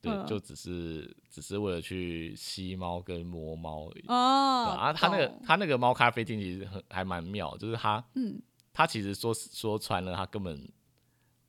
[0.00, 0.26] 对，嗯。
[0.26, 4.04] 就只是只是为了去吸猫跟摸猫而已。
[4.08, 8.40] 哦对啊，他那个懂他那个猫咖啡厅其实很还蛮妙，就是他嗯。
[8.72, 10.68] 他其实说说穿了，他根本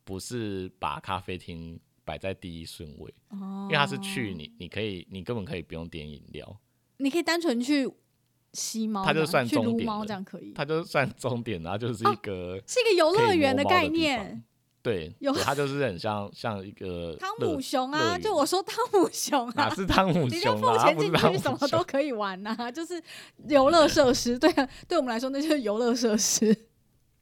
[0.04, 6.62] 不是把咖啡厅摆在第一顺位，哦，因为他是去你你可以你根本可以不用点饮料，
[6.97, 7.91] 你可以单纯去
[8.56, 14.41] 吸猫，它就算去撸猫终点了这样可以，它就算终点然后就是一个是一个游乐园的概念。
[14.86, 20.78] 对，有它就是很像像一个汤姆熊啊，就我说汤姆熊啊哪，是汤姆 你就熊啊？
[20.78, 21.84] 它付钱进去，什么都。
[21.84, 23.02] 可以玩呐、就是
[23.48, 24.38] 游乐设施。
[24.38, 26.56] 对啊，对我们来说那就是游乐设施。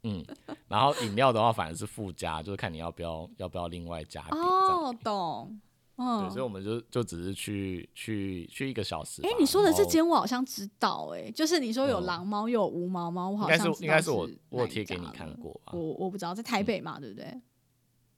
[0.04, 0.22] 嗯，
[0.68, 4.22] 然后饮料的话反而是附加，就是看你要不要要不要另外加。
[4.32, 5.58] 哦，懂。
[5.96, 9.30] 对，嗯所以，我们就就只是去去去一个小时吧。
[9.30, 15.80] 哎、你说的这间我好像知道、哎，就是你说有嗯狼猫又有无毛猫，我好像是应该是我我贴给你看过吧我？
[15.80, 17.42] 我不知道，在台北嘛，对不对？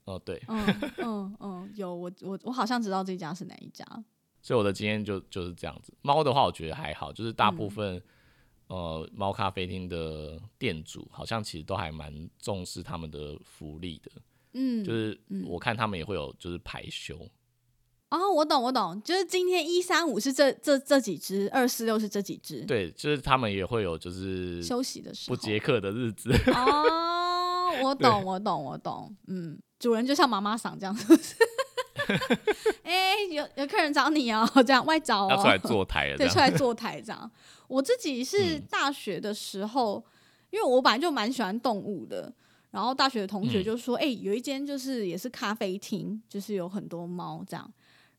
[0.05, 3.83] 哦，对，嗯嗯嗯，有我我我好像知道这家是哪一家。
[4.41, 5.91] 所以我的经验就就是这样子。
[6.03, 7.99] 猫的话，我觉得还好，就是大嗯部分、
[8.67, 14.11] 呃猫咖啡厅的店主好像其实都还蛮重视他们的福利的，
[14.53, 17.17] 嗯，就是我看他们也会有就是排休，
[18.09, 26.31] 哦，我懂我懂，就是今天一三五是这这这几只，二四六是这几只，对，就是他们也会有就是休息的时候不接客的日子。
[26.53, 29.13] 哦，我懂，我懂，我懂。
[29.27, 31.35] 嗯，主人就像妈妈桑这样，是不是？
[32.83, 37.29] 哎、有有客人找你哦，这样外找哦，要出来坐台了， 对，出来坐台这样。
[37.67, 40.01] 我自己是嗯大学的时候，
[40.51, 42.31] 因为我本来就蛮喜欢动物的，
[42.69, 47.73] 然后大学的同学嗯就说：“哎、有一间就是也是咖啡厅，就是有很多猫这样。”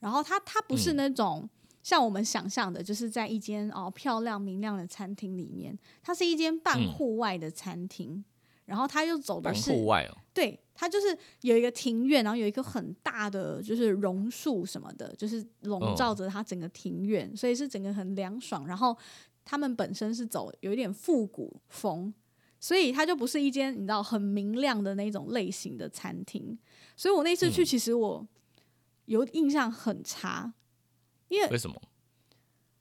[0.07, 1.51] 然后它它不是嗯那种。
[1.83, 8.25] 像我们想象的，就是在一间哦漂亮明亮的餐厅里面，它是一间半嗯户外的餐厅，
[8.64, 18.66] 然后它又走的是户外哦，对，它就是有一个庭院，然后有一个很大的就是榕树什么的，就是笼嗯罩着它整个庭院，所以是整个很凉爽。
[18.66, 18.97] 然后
[19.45, 22.12] 他们本身是走有一点复古风，
[22.59, 26.59] 所以它就不是一间你知道很明亮的那种类型的餐厅。
[26.97, 28.27] 所以我那次去，嗯其实我
[29.07, 30.53] 有印象很差，
[31.29, 31.81] 因为为什么？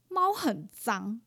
[0.07, 1.19] 猫很脏，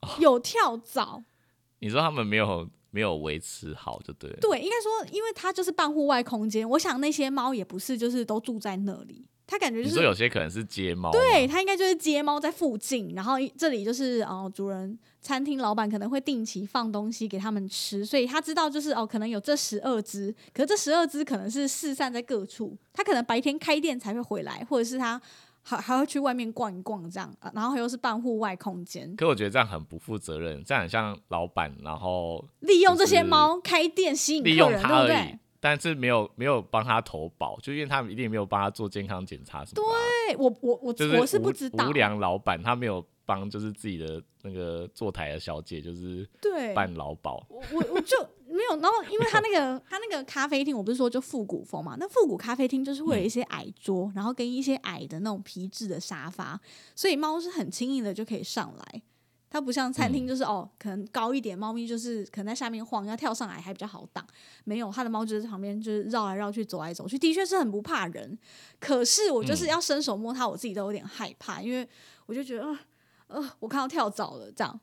[0.00, 1.24] 哦有跳蚤。
[1.80, 4.38] 你说他们没有没有维持好就对了。
[4.40, 25.20] 对，应该说，因为它就是半户外空间，我想那些猫也不是就是都住在那里，它感觉就是你说有些可能是街猫吗，对，它应该就是街猫在附近，然后一这里就是哦，主人餐厅老板可能会定期放东西给他们吃，所以他知道就是哦，可能有这十二只，可是这十二只可能是四散在各处，他可能白天开店才会回来，或者是他
[25.62, 39.96] 还还会去外面逛一逛这样，啊然后又是办户外空间，可我觉得这样很不负责任，这样很像老板，然后利用这些就是猫开店吸引客人，对不对？，但是没有没有帮他投保，就因为他们一定没有帮他做健康检查什么的啊、
[40.26, 51.96] 对我我我就是我是不知道无，良老板他没有帮就是自己的那个坐台的小姐就是对，办劳保，我我我就没有，然后因为他那个 他那个咖啡厅，我不是说就复古风嘛？
[51.96, 56.60] 那复古咖啡厅就是会有一些矮桌，然后跟一些矮的那种皮质的沙发，
[56.96, 59.02] 所以猫是很轻易的就可以上来。
[59.52, 64.26] 它不像餐厅，就是、哦，可能高一点，猫咪就是可能在下面晃，要跳上来还比较好挡。
[64.64, 68.38] 没有，它的猫就是在旁边就是绕来绕去，走来走去，的确是很不怕人。
[68.80, 71.86] 可是我就是要伸手摸它，我自己都有点害怕，因为
[72.24, 72.78] 我就觉得，呃，
[73.26, 74.80] 呃，我看到跳蚤了这样。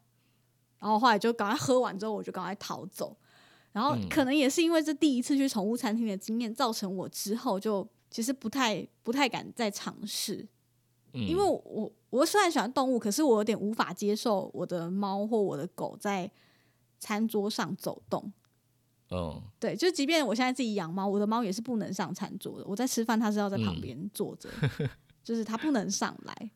[0.77, 3.17] 然后后来就赶快喝完之后，我就赶快逃走。
[3.71, 10.47] 然后嗯可能也是因为这第一次去宠物餐厅的经验，造成我之后就其实不太不太敢再尝试，
[11.13, 16.30] 嗯，因为我我虽然喜欢动物，可是我有点无法接受我的猫或我的狗在
[17.00, 18.32] 餐桌上走动。
[19.12, 22.65] 嗯对，就即便我现在自己养猫，我的猫也是不能上餐桌的。
[22.67, 24.48] 我在吃饭，它是要在旁嗯边坐着，
[25.24, 26.52] 就是它不能上来。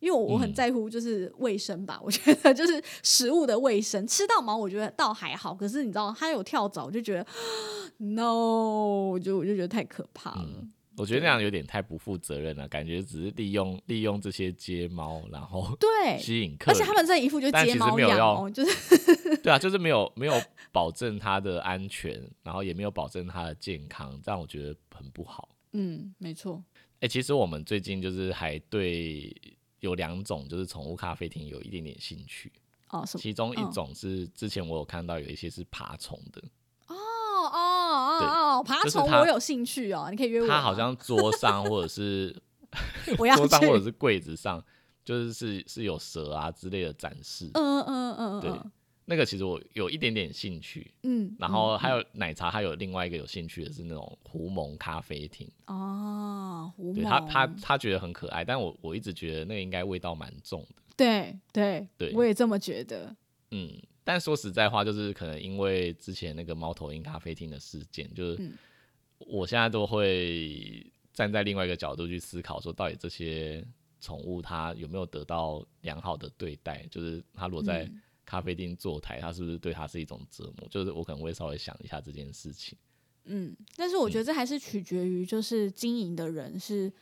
[0.00, 7.26] 因为我我很嗯在乎就是卫生吧，我觉得就是食物的卫生，吃到毛我觉得倒还好，可是你知道它有跳蚤，我就觉得
[7.96, 10.44] no，我就我就觉得太可怕了。
[10.46, 25.48] 嗯，我觉得那样有点太不负责任了，感觉只是利用利用这些街猫，然后对，吸引客人，而且他们这一副就哦，就是对啊，就是没有没有保证它的安全，然后也没有保证它的健康，这样我觉得很不好。
[25.72, 26.62] 嗯，没错，
[27.00, 29.34] 哎、其实我们最近就是还对
[29.80, 32.52] 有两种就是宠物咖啡厅有一点点兴趣，
[32.90, 33.04] 哦？
[33.04, 36.40] 其中一嗯种是之前我有看到有一些是爬虫的，
[38.18, 40.54] 哦爬虫我有兴趣哦，你可以约我吗。
[40.54, 42.34] 它好像桌上或者是
[43.18, 44.62] 我要桌上或者，是柜子上，
[45.04, 47.50] 就是是是有蛇啊之类的展示。
[47.54, 48.72] 嗯嗯嗯对嗯
[49.06, 55.46] 那个其实我有一点点兴趣，嗯，然后还有奶茶，还有另外一个有兴趣的是那种狐獴咖啡厅。
[55.66, 60.82] 哦，狐对他，他他觉得很可爱，但我我一直觉得那个应该味道蛮重的。
[60.96, 63.14] 对对对我也这么觉得。
[63.50, 63.70] 嗯，
[64.04, 68.52] 但说实在话，就是可能因为之前那个猫头鹰咖啡厅的事件，就是嗯
[69.18, 73.66] 我现在都会站在另外一个角度去思考，说到底这些
[74.00, 76.86] 宠物它有没有得到良好的对待？
[76.90, 80.68] 就是它如果在嗯咖啡厅坐台，它是不是对它是一种折磨？
[80.68, 82.76] 就是我可能会稍微想一下这件事情。
[83.24, 86.92] 嗯，但是我觉得这还是取决于就是经营的人是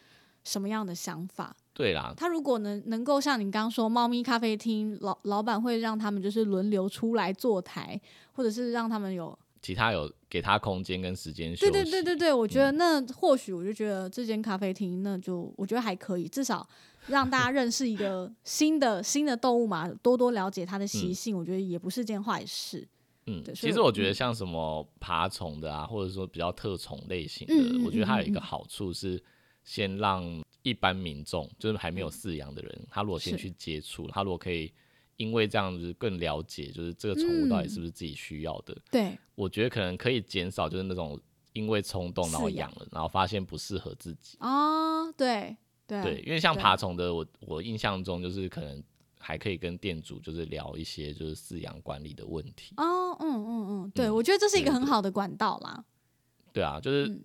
[0.44, 1.56] 什么样的想法。
[1.74, 8.00] 对啦，他如果能能够像你刚刚说，猫咪咖啡厅老老板会让他们就是轮流出来坐台，
[8.32, 11.72] 或者是让他们有其他有给他空间跟时间休息。
[11.72, 16.68] 对对对对对，我觉得那或许我就觉得这间咖啡厅那就我觉得还可以，至少
[17.06, 22.86] 让大家认识一个 新的新的动物嘛，多多了解它的习性，我觉得也不是件坏事。
[23.26, 29.22] 嗯，其实我觉得嗯像什么爬虫的啊，或者说比较特宠类型的，嗯嗯我觉得它有一个好处是，
[29.62, 30.22] 先让
[30.62, 34.72] 一般民众，就是还没有饲养的人，他如果先去接触，他如果可以
[35.16, 37.68] 因为这样子更了解，就是这个宠物到底嗯。
[37.68, 41.20] 是不是自己需要的，对，我觉得可能可以减少就是那种
[41.52, 44.38] 因为冲动然后养养了，然后发现不适合自己。
[44.40, 48.82] 哦，对对对，因为像爬虫的，我我印象中就是可能
[49.18, 52.74] 还可以跟店主就是聊一些就是饲养管理的问题。
[52.78, 55.84] 哦，嗯嗯嗯，对，嗯我觉得这是一个很好的管道啦。
[56.52, 57.24] 对啊，就是嗯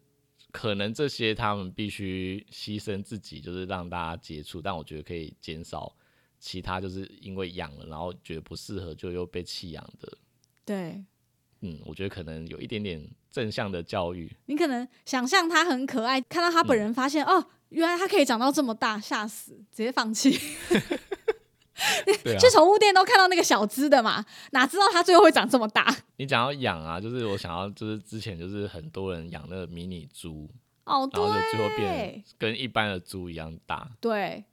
[0.57, 5.95] 可能这些他们必须牺牲自己，就是让大家接触，但我觉得可以减少
[6.39, 10.17] 其他就是因为养了，然后觉得不适合就又被弃养的。
[10.65, 11.05] 对
[11.61, 14.35] 嗯，我觉得可能有一点点正向的教育。
[14.47, 20.39] 你可能想象他很可爱，看到它嗯本人，发现、哦，原来他可以长到这么大，吓死，直接放弃。
[22.23, 25.95] 对啊去，宠物店都看到那个小只的嘛，哪知道它最后会长这么大？
[26.17, 30.49] 你讲要养啊，就是我想要，就是之前就是很多人养那个迷你猪，
[30.85, 34.43] 哦，然后就最后变跟一般的猪一样大，对，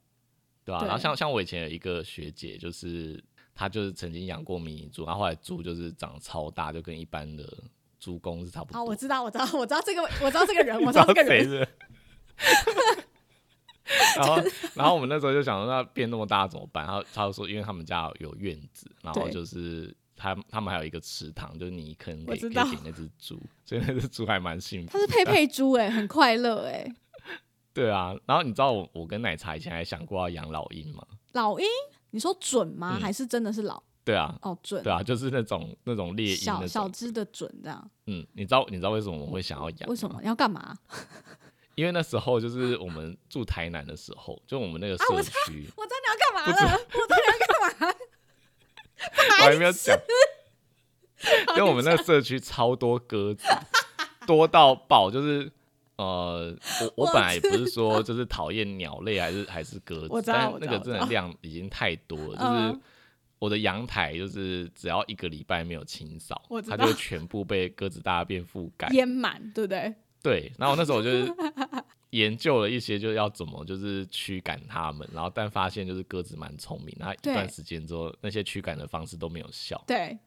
[0.63, 3.21] 对吧、对然后像像我以前有一个学姐，就是
[3.55, 7.43] 她就是曾经养过迷你猪，然后后来猪就是长超大，就跟一般的
[7.99, 8.77] 猪公是差不多。
[8.77, 11.67] 好，我知道，我知道，我知道这个，我知道这个人， 我知道这个人？
[14.17, 14.41] 然后，
[14.75, 16.85] 然后我们那时候就想说，那变那么大怎么办？
[16.85, 24.99] 然后他就说，因为他们家有院子，然后就是他他们还有一个池塘，就是你可能给可以给那只猪，所以那只猪还蛮幸福它。
[24.99, 26.85] 是佩佩猪，哎，很快乐，哎，
[27.73, 31.05] 对啊，然后你知道我我跟奶茶以前还想过要养老鹰吗？
[31.33, 31.65] 老鹰，
[32.11, 32.97] 你说准吗？
[32.97, 33.81] 嗯还是真的是老？
[34.05, 36.65] 对啊，哦，准，对啊，就是那种那种猎鹰小。
[36.67, 37.91] 小只的准这样。
[38.05, 39.89] 嗯，你知道你知道为什么我会想要养？
[39.89, 40.21] 为什么？
[40.23, 40.77] 要干嘛？
[41.75, 47.95] 因为那时候就是我们住台南的时候，就我们那个社啊我知区，我知道你要干嘛了，我知道你要干嘛了。
[49.39, 49.97] 我还没有讲。
[51.57, 53.43] 因为我们那个社区超多鸽子，
[54.27, 55.51] 多到爆，就是
[55.95, 62.79] 呃，我我我本来也不是说就是讨厌鸟类还是还是鸽子，但那个真的量已经太多了，就嗯是
[63.39, 68.87] 我的阳台就是只要一个礼拜没有清扫它就全部被鸽子大便覆盖。
[68.89, 69.95] 淹满，对不对？
[70.25, 71.31] 对，然后那时候我就是
[72.09, 80.17] 研究了一些，就是要怎么就是驱赶它们，然后但发现就是鸽子蛮聪明，它一段时间之后，那些驱赶的方式都没有效，对，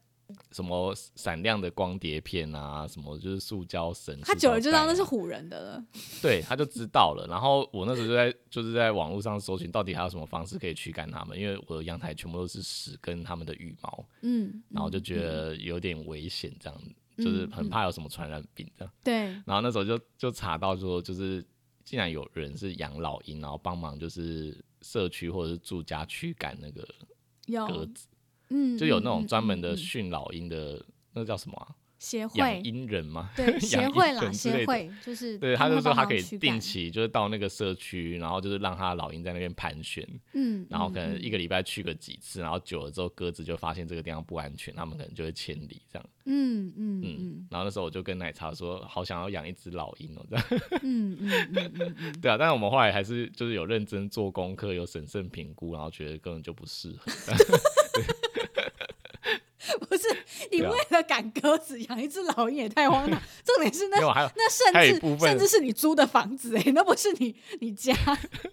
[0.53, 5.85] 什么闪亮的光碟片啊，什么就是塑胶绳，他久了就知道那是唬人的了。
[6.23, 7.27] 对，他就知道了。
[7.29, 16.79] 然后我那时候就在就是在网络上搜寻到底还有什么方式可以驱赶它们，因为我的阳台全部都是屎跟它们的羽毛，嗯，然后就觉嗯得有点危险，这样
[17.19, 18.95] 就是嗯很怕有什么传染病这样。
[19.05, 21.45] 对，然后那时候就就查到说，就是
[21.85, 26.83] 竟然有人是养老鹰，然后帮忙就是社区或者是住家驱赶那个
[27.67, 28.07] 鸽子，
[28.51, 31.75] 嗯，就有那嗯种专门的训老鹰的，那个叫什么啊？
[31.99, 33.31] 协养会，鹰人吗？
[33.35, 46.09] 对 协会啦，协会就是对，他就说他可以定期就是到那个社区，然后就是让他的老鹰在那边盘旋，嗯，然后可能嗯一个礼拜去个几次，然后久了之后鸽子就发现这个地方不安全，他们可能就会迁离这样。
[46.31, 50.45] 嗯嗯嗯嗯，然后那时候我就跟奶茶说，好想要养一只老鹰哦，这样。
[50.83, 57.11] 嗯嗯嗯， 对啊，但是我们后来还是就是有认真做功课，有审慎评估，然后觉得根本就不适合。
[59.89, 60.05] 不是
[60.51, 63.99] 你为了赶鸽子养一只老鹰也太荒唐， 重点是那
[64.37, 67.95] 那甚至甚至是你租的房子哎、那不是你你家，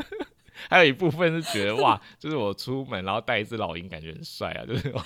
[0.70, 5.02] 还有一部分是觉得哇，就是我出门然后带一只老鹰，感觉很帅啊，就是有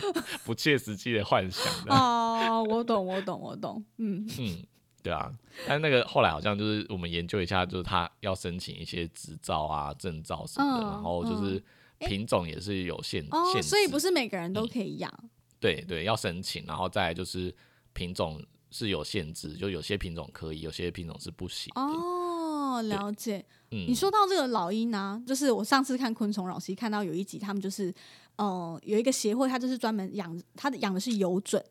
[0.46, 1.94] 不切实际的幻想的。
[1.94, 4.28] 哦，我懂我懂我懂，嗯。
[4.40, 4.64] 嗯，
[5.02, 5.32] 对啊，
[5.68, 11.62] 但那个后来好像就是我们研究一下，就是他要申请一些执照啊、证照什么的，嗯然后就是
[12.00, 15.12] 品种也是有限、哦，限制，所以不是每个人都可以养，
[15.60, 17.54] 对对要申请，然后再来就是
[17.94, 18.42] 品种
[18.72, 21.82] 是有限制，就有些品种可以，有些品种是不行的。
[21.82, 23.46] 哦，了解。
[23.72, 27.94] 嗯，你说到这个老鹰呢、就是我上次看昆虫老师看到有一集，他们就是
[28.38, 31.62] 呃有一个协会，他就是专门养，他的养的是游隼，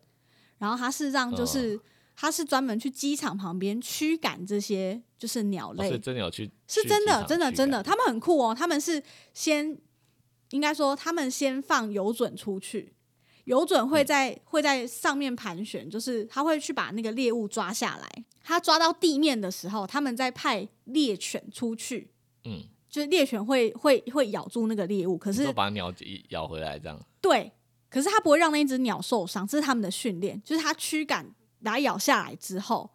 [0.57, 1.79] 然后他是让就是、哦
[2.21, 9.01] 它是专门去机场旁边驱赶这些就是鸟哦类，所以真的有去，是真的，真的真的，他们很酷哦，他们是
[9.33, 9.77] 先
[10.49, 12.93] 应该说他们先放游隼出去。
[13.49, 18.25] 游隼嗯会在、会在上面盘旋，就是他会去把那个猎物抓下来。
[18.43, 22.11] 他抓到地面的时候，他们再派猎犬出去，
[22.43, 26.99] 嗯，就是猎犬会会会咬住那个猎物，可是把鸟一咬回来这样。
[27.19, 27.51] 对，
[27.89, 31.25] 可是他不会让那一只鸟受伤，这是他们的训练，就是他驱赶
[31.63, 32.87] 把它咬下来之后，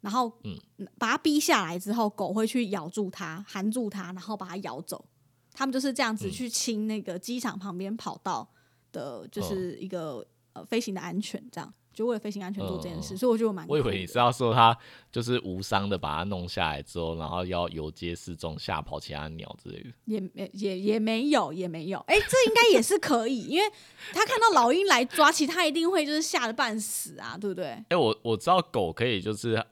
[0.00, 0.58] 然后嗯
[0.98, 5.04] 把它逼下来之后，狗会去咬住它，含住它，然后把它咬走。
[5.52, 8.48] 他们就是这样子嗯去清那个机场旁边跑道
[8.92, 13.66] 的，就是一个、呃飞行的安全，这样就为了飞行安全做这件事，嗯所以我觉得蛮。
[13.68, 14.76] 我以为你是要说他
[15.10, 19.90] 就是无伤的把它弄下来之后，然后要游街示众吓跑其他鸟之类的。
[20.04, 23.68] 也没也也没有也没有，哎、这应该也是可以，因为
[24.12, 27.66] 他看到老鹰来抓，其实他一定会就是吓得半死啊，对不对？
[27.88, 29.62] 哎、我我知道狗可以就是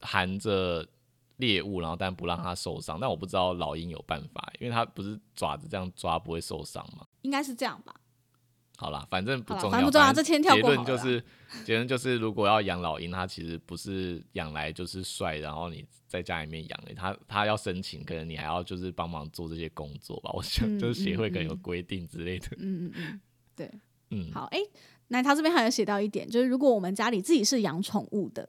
[0.00, 0.86] 含着
[1.38, 7.06] 猎物，然后但不让它受伤，但我不知道老鹰有办法，因为它不是爪子这样抓不会受伤吗。
[7.22, 7.94] 应该是这样吧。
[8.84, 11.24] 好啦，反正不重要，反正不重要这先跳结过好了啦论就是，
[11.64, 20.30] 结论就是，如果要养老鹰，它其实不是养来就是帅，然后你在家里面养的，它它要申请，可能你还要就是帮忙做这些工作吧。
[20.34, 22.48] 我想嗯就是协会可能有规定之类的。
[22.58, 23.20] 嗯嗯嗯，
[23.56, 23.70] 对。
[24.10, 24.58] 嗯，好，哎、
[25.08, 28.46] 那他这边还有写到一点，就是如果我们家里自己是养宠物的，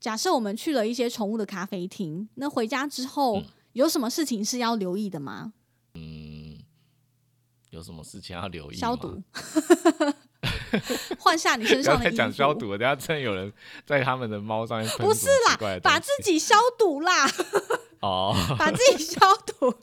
[0.00, 3.44] 假设我们去了一些宠物的咖啡厅，那回家之后、嗯
[3.76, 5.52] 有什么事情是要留意的吗？
[7.70, 8.80] 有什么事情要留意吗？
[8.80, 9.22] 消毒，
[11.18, 12.16] 换下你身上的衣服。
[12.16, 13.52] 讲消毒，等下真的有人
[13.84, 17.26] 在他们的猫上面喷不是啦，把自己消毒啦，
[18.00, 19.74] 哦， 把自己消毒。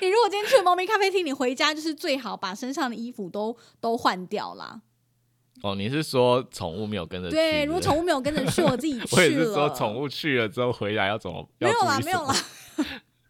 [0.00, 4.80] 你如果今天去了猫咪咖啡厅，你回家就是最好把身上的衣服都都换掉啦。
[5.62, 7.36] 哦，你是说宠物没有跟着去？
[7.36, 9.06] 对，如果宠物没有跟着去，我自己去了。
[9.12, 11.48] 我也是说宠物去了之后回来要怎么？
[11.58, 12.34] 没有啦，没有啦。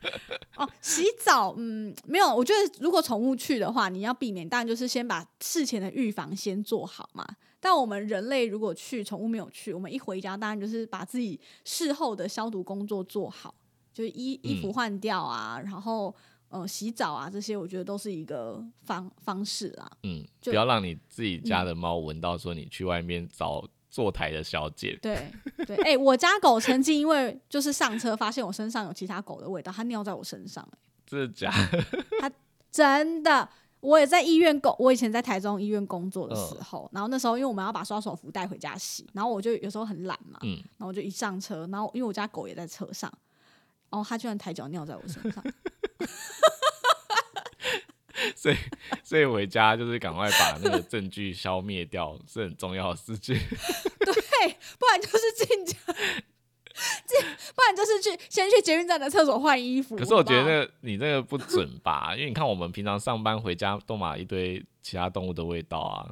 [0.57, 2.35] 哦，洗澡，嗯，没有。
[2.35, 7.27] 我觉得如果宠物去的话，你要避免，当然就是先把事前的预防先做好嘛。
[7.61, 13.55] 但我们人类如果去，宠物没有去，我们一回家，当然就是把自己事后的消毒工作做好。
[13.93, 16.15] 就是衣衣服换掉啊，然后
[16.49, 19.91] 呃洗澡啊这些，我觉得都是一个方方式啦。
[20.05, 24.99] 嗯，不要让你自己家的猫闻到说你去外面找坐台的小姐。
[25.03, 25.31] 对
[25.67, 32.33] 对，哎、我家狗曾经因为就是上车发现我身上有其他狗的味道，它尿在我身上、欸真的假的？
[32.71, 33.49] 真的。
[33.81, 43.11] 我也在医院工，我以前在台中医院工作的嗯时候，然后那时候因为我们要把刷手服带回家洗，然后我就有时候很懒嘛，嗯，然后我就一上车，然后因为我家狗也在车上，
[43.89, 45.43] 然后它居然抬脚尿在我身上，
[48.37, 48.57] 所以
[49.03, 53.35] 所以回家就是赶快把那个证据消灭掉，是很重要的事情。
[53.99, 57.21] 对，不然就是进家，进，
[57.55, 59.97] 不然就是去先去捷运站的厕所换衣服。
[59.97, 66.09] 可是我觉得你这个不准吧，因为你看我们平常上班回家都买一堆其他动物的味道啊。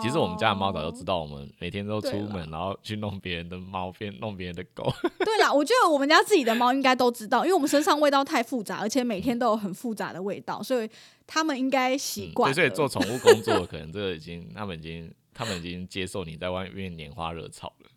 [0.00, 1.20] 其实我们家的猫早就知道。
[1.20, 4.90] 我们每天都出对门，然后去弄别人的猫，变弄别人的狗。
[5.24, 10.88] 对啦，我觉得我们家自己的猫应该都知道，因为我们身上味道太复杂，而且每天都有很复杂的味道，所以
[11.26, 17.90] 他们应该习嗯惯所以做宠物工作，可能这个已经他们已经他们已经接受你在外面拈花惹草了，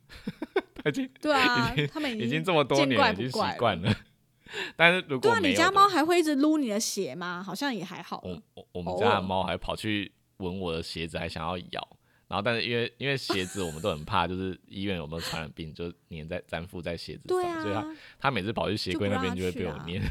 [0.83, 3.93] 他已经对啊他们已经这么多年了，已经习惯了。
[4.75, 7.41] 但是如对啊，果你家猫还会一直撸你的鞋吗？
[7.41, 8.21] 好像也还好。
[8.23, 11.97] 我我我们家的猫还跑去闻我的鞋子，还想要咬。
[12.27, 20.01] 然后，但是因为因为鞋子我们都很怕， 就是医院有没有传染病，就粘在粘附在鞋子上，啊，所以他他每次跑去鞋柜那边就会被我就不让它捏，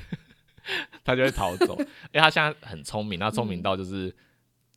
[1.02, 1.76] 它就会逃走。
[2.12, 4.14] 因为他现在很聪明，他聪明嗯到就是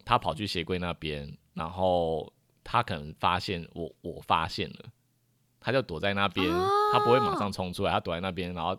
[0.03, 2.33] 他跑去鞋柜那边，然后
[2.63, 4.85] 他可能发现我我发现了，
[5.59, 6.49] 他就躲在那边，
[6.91, 8.75] 他不会马上冲出来，他躲在那边，然后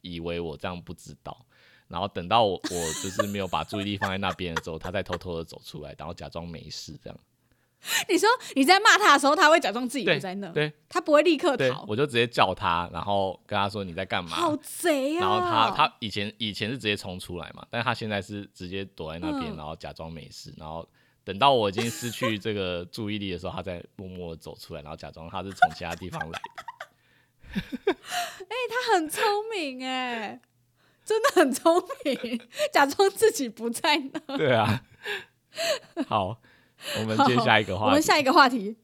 [0.00, 1.46] 以为我这样不知道。
[1.92, 7.18] 然后等到我我就是没有把注意力放在那边的时候，他再偷偷的走出来，然后假装没事这样。
[8.08, 14.30] 你说你在骂他的时候，他会假装自己对不在那，对他不会立刻逃，，我就直接叫他，然后跟他说你在干嘛？
[14.30, 15.20] 好贼啊！
[15.20, 20.88] 然后他他以前以前是直接冲出来嘛，但是他现在是直接躲在那边，嗯然后假装没事，然后
[21.24, 26.64] 等到我已经失去这个注意力的时候，他再默默的走出来，然后假装他是从其他地方来的。
[28.70, 29.22] 他很聪
[29.52, 30.40] 明哎，
[31.04, 32.40] 真的很聪明，
[32.72, 34.20] 假装自己不在那。
[34.36, 34.82] 对啊，
[36.06, 36.38] 好，
[37.00, 37.88] 我们接下一个话题。
[37.88, 38.76] 我们下一个话题，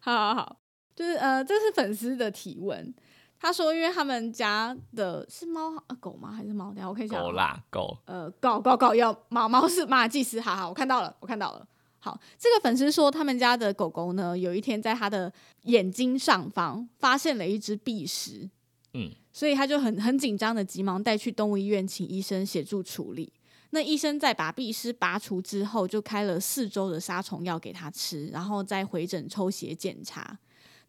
[0.00, 0.56] 好好好，
[0.94, 2.94] 就是呃，这是粉丝的提问。
[3.38, 6.32] 他说，因为他们家的是猫、啊、狗吗？
[6.32, 6.72] 还是猫？
[6.72, 11.66] 等下我可以讲狗啦狗，呃，狗狗狗要猫猫是马尔济斯，好好，我看到了，我看到了。
[11.98, 15.30] 好，这个粉丝说，他们家的狗狗呢，有一天在他的
[15.64, 18.48] 眼睛上方发现了一只壁虱，
[18.96, 23.32] 嗯，所以他就很很紧张的，急忙带去动物医院，请医生协助处理。
[23.70, 30.38] 那医生在把壁虱拔除之后，就开了四周的杀虫药给他吃，然后再回诊抽血检查。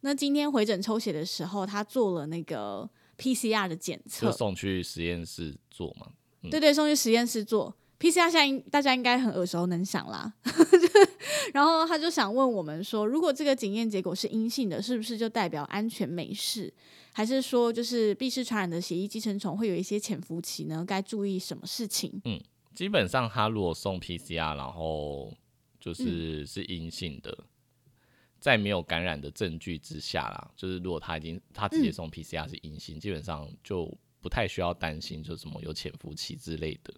[0.00, 2.88] 那今天回诊抽血的时候，他做了那个
[3.18, 6.06] PCR 的检测就，送去实验室做嘛。
[6.42, 10.32] 嗯对对，送去实验室做 PCR，现在应大家应该很耳熟能详啦。
[11.52, 16.72] 然后他就想问我们说，如果这个检验结果是阴性的，是不是就代表安全没事？
[17.12, 20.84] 还是说，就是必氏传染的血液寄生虫会有一些潜伏期呢？
[20.86, 22.20] 该注意什么事情？
[22.24, 22.40] 嗯
[22.74, 25.36] 基本上他如果送 PCR，然后嗯
[25.80, 27.36] 就是是阴性的，
[28.38, 36.94] 在没有感染的证据之下啦，就是如果他已经他直接送 PCR 是阴性，基本上就不太需要担心，就什么有潜伏期之类的。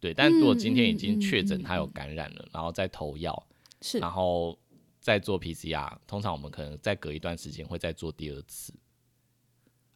[0.00, 3.46] 对，但如果今天已经确诊他有感染了，然后再投药，
[3.82, 3.98] 是。
[3.98, 4.58] 然后
[4.98, 8.72] 再做 PCR，通常我们可能再隔一段时间会再做第二次。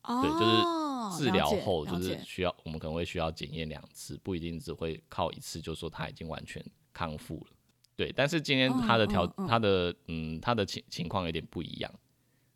[0.03, 7.57] 哦，对就是治疗后就是需要，我们可能会需要检验两次，不一定只会靠一次就说他已经完全康复了。
[7.97, 9.49] 对，但是今天他的条、嗯嗯嗯。
[9.49, 11.91] 他的嗯他的情情况有点不一样，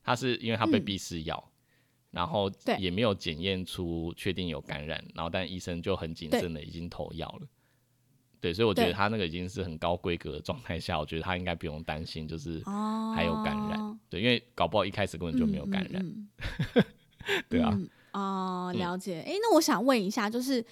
[0.02, 0.84] 他是因为他被嗯。
[0.84, 1.50] 闭视药，
[2.10, 7.46] 然后对也没有检验出确定有感染，然后但医生就很谨慎的已经投药了。
[8.40, 13.98] 对，所以我觉得他那个已经是很高规格的状态下，我觉得他应该不用担心，就是哦，还有感染。
[14.08, 16.00] 对，因为搞不好一开始根本就没有感染。
[16.04, 16.28] 嗯
[16.76, 16.84] 嗯
[17.50, 19.20] 对啊，嗯哦，嗯了解。
[19.22, 20.64] 诶，那我想问一下，就是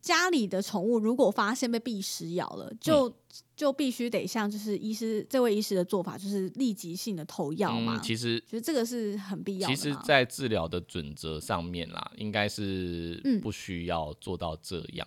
[0.00, 3.14] 家里的宠物如果发现被蜱虱咬了，就、嗯
[3.56, 7.96] 就必须得像就是医师这位医师的做法，就是立即性的投药嘛？
[7.96, 15.06] 嗯，其实觉得这个是很必要的其吗实，在治疗的准则上面啦，应该是嗯不需要做到这样。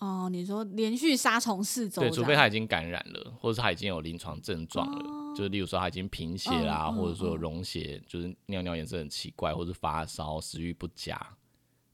[0.00, 11.20] 哦，你说连续杀虫四周对，除非他已经感染了，或者是他已经有临床症状了，哦就是例如说他已经贫血啦，嗯嗯或者说嗯溶血，就是尿尿颜色很奇怪，或者是发烧、食欲不佳，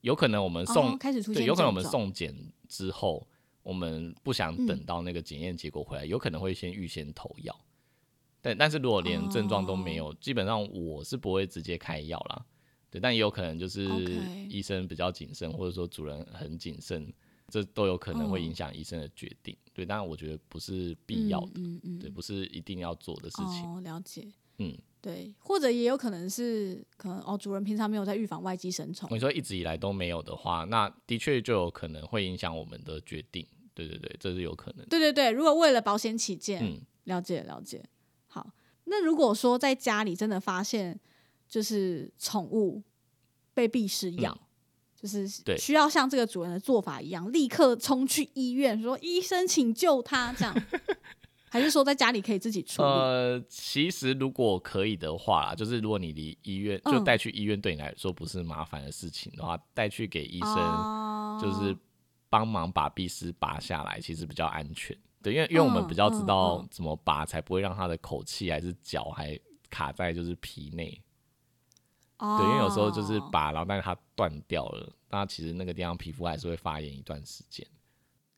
[0.02, 2.34] 有可能我们送、哦、开始出现对，有可能我们送检
[2.68, 3.26] 之后，
[3.64, 7.60] 我们不想嗯等到那个检验结果回来，有可能会先预先投药。
[8.40, 12.44] 但但是如果连症状都没哦有，基本上我是不会直接开药啦。
[12.90, 13.84] 对，但也有可能就是
[14.48, 17.12] 医生比较谨慎，或者说主人很谨慎，
[17.48, 19.56] 这都有可能会影响医生的决定。
[19.72, 23.64] 对，当然我觉得不是必要的，嗯嗯对，不是一定要做的事情。
[23.64, 24.28] 哦，了解。
[24.58, 29.08] 嗯，对，或者也有可能是可能哦，主人平常没有在预防外寄生虫。
[29.10, 33.44] 你说一直以来都没有的话，那的确就有可能会影响我们的决定。
[33.74, 34.86] 对对对，这是有可能的。
[34.86, 37.82] 对对对，如果为了保险起见，嗯，了解了解。
[38.28, 38.50] 好，
[38.84, 40.98] 那如果说在家里真的发现
[41.48, 42.82] 就是宠物
[43.52, 44.40] 被壁虱咬，嗯
[44.96, 50.54] 就是需要像这个主人的做法一样，立刻冲去医院说医生请救他这样，
[51.50, 52.88] 还是说在家里可以自己处理？
[52.88, 61.76] 呃，其实如果可以的话，就是如果你离医院就嗯带去医院，对你来说不是麻烦的事情的话，带去给医生哦就是
[62.34, 64.96] 帮忙把鼻屎拔下来，其实比较安全。
[65.22, 69.38] 对，因为因为我们嗯比较知嗯道嗯怎么拔，才不会让他的口气还是脚还
[69.70, 71.00] 卡在就是皮内。
[72.18, 77.64] 哦，对，因为有时候就是拔，然后但是它断掉了，那其实那个地方皮肤还是会发炎一段时间。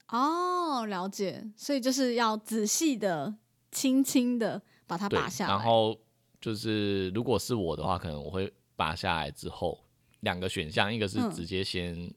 [0.08, 3.34] 哦，了解，所以就是要仔细的、
[3.72, 5.54] 轻轻的把它拔，下来。
[5.54, 5.98] 然后
[6.38, 9.78] 就是如果是我的话，可能我会拔下来之后，
[10.20, 12.14] 两个选项，一个是嗯直接先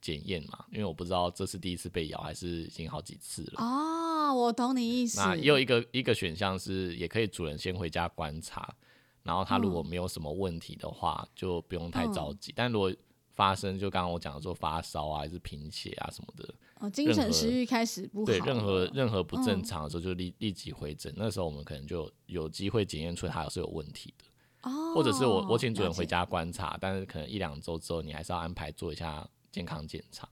[0.00, 3.62] 检验嘛，因为我不知道这是第一次被咬还是已经好几次了。
[3.62, 5.18] 哦，我懂你意思。
[5.20, 8.74] 那也有一个一个选项是，也可以主人先回家观察，
[9.22, 12.52] 然后他如果嗯没有什么问题的话，就不用太着急。
[12.54, 12.92] 但如果
[13.34, 21.12] 发生就刚刚我讲的说发烧啊，还是贫血啊什么的，哦，精神食欲开始不好对，任何任何不正嗯常的时候就立立即回诊。
[21.16, 30.28] 那时候我们可能就有机会检验出来它是有问题的，哦，或者是我我请主人回家观察，但是可能一两周之后你还是要安排做一下健康检查。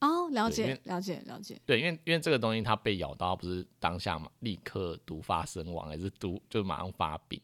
[0.00, 1.60] 哦，了解了解了解。
[1.64, 7.40] 对，因为因为这个东西它被咬到，不是当下嘛立刻毒发身亡，还是毒就马上发病。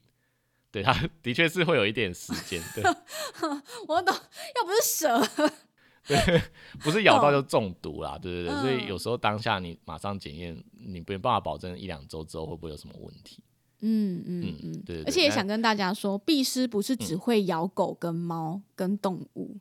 [0.71, 0.93] 对，它
[1.23, 2.85] 的确是会有一点时间，对，
[3.89, 5.21] 我懂，要不是蛇，
[6.07, 6.43] 对
[6.81, 13.43] 不是咬到就中毒啦，对对对，所以嗯有时候当下你马上检验，你没办法保证一两周之后会不会有什么问题。
[13.83, 19.57] 嗯嗯嗯嗯，对而且也想跟大家说，壁虱不是只嗯会咬狗跟猫跟动物，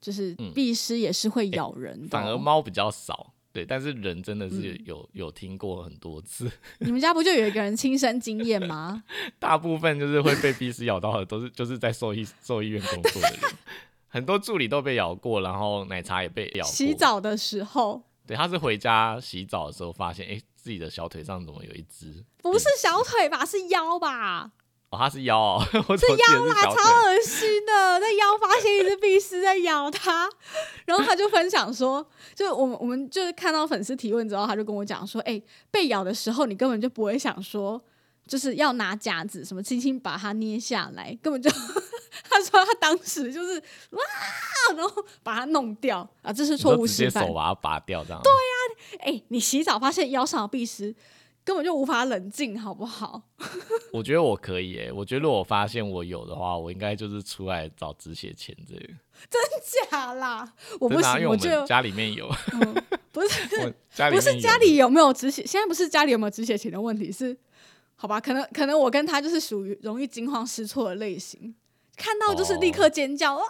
[0.00, 2.08] 就是嗯壁虱也是会咬人的哦。
[2.10, 9.02] 反而猫比较少，对，但是人真的是嗯有、有听过很多次， 你们家不就有一个人亲身经验吗？
[9.38, 13.40] 大部分就是会被鼻屎咬到的，都是就是在兽医兽医院工作的人，
[14.08, 16.72] 很多助理都被咬过，然后奶茶也被咬过。
[16.72, 22.24] 洗，澡的时候对，他是回家洗澡的时候发现，哎、自己的小腿上怎么有一只？
[22.42, 24.50] 不是小腿吧，是腰吧？
[24.90, 26.54] 哦，他是妖哦， 是妖啦？
[26.62, 27.98] 超恶心的！
[27.98, 30.28] 那妖发现一只壁虱在咬他，
[30.84, 37.82] 然后他就分享说，就我们我们就是看到粉丝提问之后，他就跟我讲说，哎、被咬的时候你根本就不会想说，
[38.28, 41.50] 就是要拿夹子什么轻轻把它捏下来，根本就
[42.30, 43.60] 他说他当时就是
[43.90, 44.00] 哇，
[44.76, 47.34] 然后把它弄掉啊，这是错误示范手。
[47.34, 50.94] 把它拔掉，这样对呀、哎、你洗澡发现腰上有壁虱，
[51.46, 53.22] 根本就无法冷静，好不好？
[53.94, 58.80] 我觉得我可以诶、我觉得如果我发现我有的话，我应该就是出来找止血钳这个。
[59.30, 59.40] 真
[59.88, 62.74] 假啦，我不行，我我就们家里面有，嗯
[63.12, 63.72] 不是
[64.10, 67.34] 不是家里有没有止血，现在不是家里有没有止血钳的问题，是
[67.94, 68.20] 好吧？
[68.20, 71.54] 可能可能我跟他就是属于容易惊慌失措的类型，
[71.96, 73.42] 看到就是立刻尖叫、啊，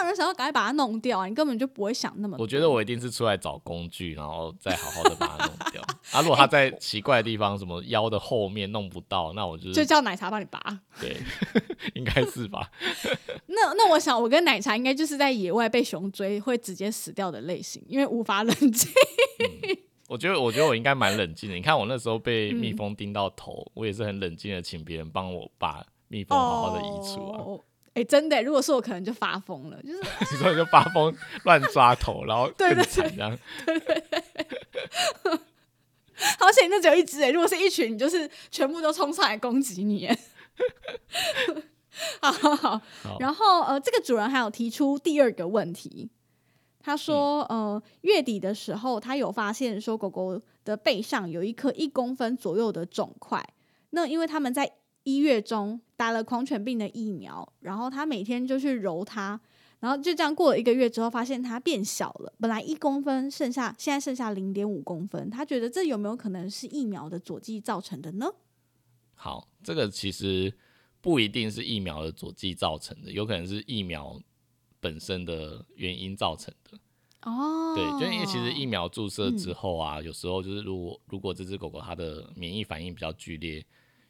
[0.00, 2.42] 然后想要赶快把它弄掉啊，你根本就不会想那么多。
[2.42, 5.80] 我觉得我一定是出来找工具，然后再好好的把它弄掉。
[6.12, 10.60] 啊，如果它在奇怪的地方，什么腰的后面弄不到，那我就就叫奶茶帮你拔。
[11.00, 11.16] 对，
[11.94, 12.70] 应该是吧？
[13.46, 18.90] 那那我想，我跟奶茶应该就是在野外被熊追会直接死掉的类型，因为无法冷静。
[20.08, 21.54] 我觉得，我觉得我应该蛮冷静的。
[21.56, 27.38] 你看我那时候被嗯蜜蜂叮到头，我也是很冷静的，请别人帮我把蜜蜂好好的移除啊。
[27.40, 27.60] 哦
[27.94, 29.98] 哎、真的，如果是我，可能就发疯了，就是
[30.32, 31.14] 你说你就发疯
[31.44, 33.38] 乱抓头，然后对对更惨这样。
[36.38, 40.18] 而且那只有一只哎，如果是一群，你就是全部都冲上来攻击你 哎。
[42.20, 46.10] 好好好，好然后呃，这个主人还有提出第二个问题，
[46.80, 53.44] 他说、嗯呃，月底的时候他有发现说狗狗的背上有一颗一公分左右的肿块，
[53.90, 54.68] 那因为他们在
[55.04, 59.40] 一月中打了狂犬病的疫苗，然后他每天就去揉它，
[59.80, 65.30] 然后就这样过了一个月之后，发现它变小了，本来一公分，剩下现在剩下零点五公分。
[65.30, 68.26] 他觉得这有没有可能是疫苗的佐剂造成的呢？
[69.14, 70.52] 好，这个其实
[71.00, 74.18] 不一定是疫苗的佐剂造成的，有可能是疫苗
[74.80, 76.78] 本身的原因造成的。
[77.22, 83.64] 哦，对，就因为其实疫苗注射之后啊，有时候就是如果如果这只狗狗它的免疫反应比较剧烈，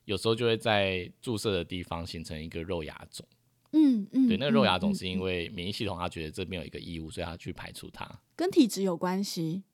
[0.05, 3.26] 有时候就会在注射的地方形成一个肉芽肿。
[3.72, 8.09] 嗯嗯，对，那个肉芽肿嗯是因为免疫系统它觉得这边有一个异物，所以它去排除它。
[8.36, 9.64] 跟体质有关系。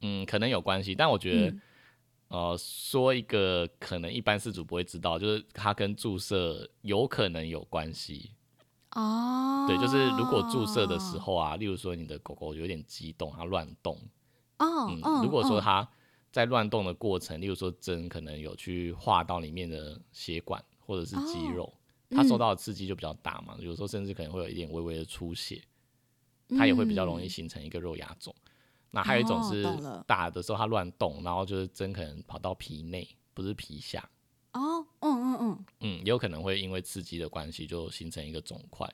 [0.00, 1.60] 嗯，可能有关系，但我觉得，嗯
[2.28, 8.30] 呃，说一个可能一般饲主不会知道，就是它跟注射有可能有关系。
[8.92, 13.98] 哦，对，就是如果注射的时，候啊，例如说你的狗狗有点激动，它乱动，
[14.56, 15.88] 嗯，哦嗯，如果说嗯它
[16.36, 21.74] 在乱动的过程，例如说针可能有去划到里面的血管或者是肌哦肉，
[22.10, 22.38] 它受嗯。
[22.38, 25.62] 到的刺激就比较大嘛，有时候甚至可能会有一点微微的出血，
[26.50, 27.28] 它也会比较容易嗯。
[27.30, 28.34] 形成一个肉芽肿。
[28.90, 34.06] 那还有一种哦是打的时候它乱动，然后就是针可能跑到皮内，不是皮下，
[34.52, 38.86] 哦，嗯嗯嗯，嗯，也有可能会因为刺激的关系就形成一个肿块。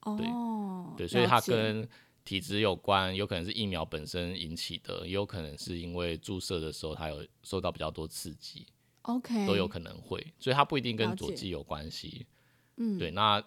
[0.00, 1.86] 哦，对，所以它跟
[2.24, 8.66] 体质有关，有可能是疫苗本身引起的，也有可能是因为注射的时候它有受到比较多刺激
[9.02, 12.26] ，OK 都有可能会，所以它不一定跟佐剂有关系。
[12.76, 13.42] 嗯，对，那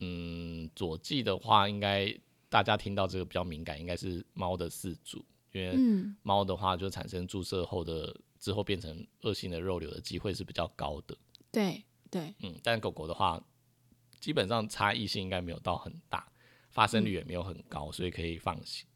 [0.00, 2.12] 嗯，佐剂的话，应该
[2.48, 11.16] 大家听到这个比较敏感，应该是猫的饲主，因为嗯猫的话就产生注射后的之后变成恶性的肉瘤的机会是比较高的。
[11.50, 13.42] 对对，嗯，但狗狗的话，
[14.20, 16.30] 基本上差异性应该没有到很大，
[16.78, 18.86] 发生嗯率也没有很高，所以可以放心。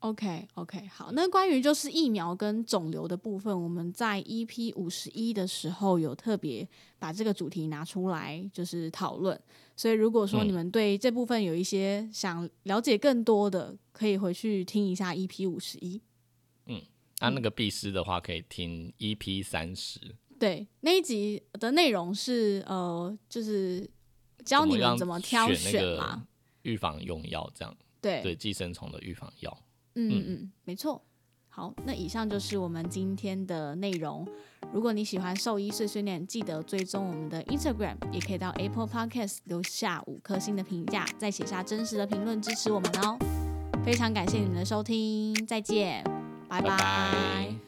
[0.00, 9.40] OK OK，好，那关于就是疫苗跟肿瘤的部分，我们在 EP 五十一的时候有特别把这个主题拿出来就是讨论，
[9.74, 15.98] 所以如果说嗯你们对这部分有一些想了解更多的，可以回去听一下 EP 五十一。
[16.66, 16.82] 嗯
[17.20, 19.98] 那、那个必师的话，可以听 EP 三十，
[20.38, 23.88] 对，那一集的内容是呃，就是
[24.44, 26.35] 教你们怎么挑选选那啦个。
[26.66, 29.58] 预防用药，这样对对寄生虫的预防药。
[29.94, 31.00] 嗯嗯嗯，没错。
[31.48, 34.28] 好，那以上就是我们今天的内容。
[34.74, 43.16] 如果你喜欢兽医碎碎念，记得追踪我们的 Instagram，也可以到 Apple Podcast 留下五颗星的评价，再写下真实的评论支持我们哦。
[43.82, 46.04] 非常感谢你们的收听，再见，
[46.48, 47.65] 拜拜拜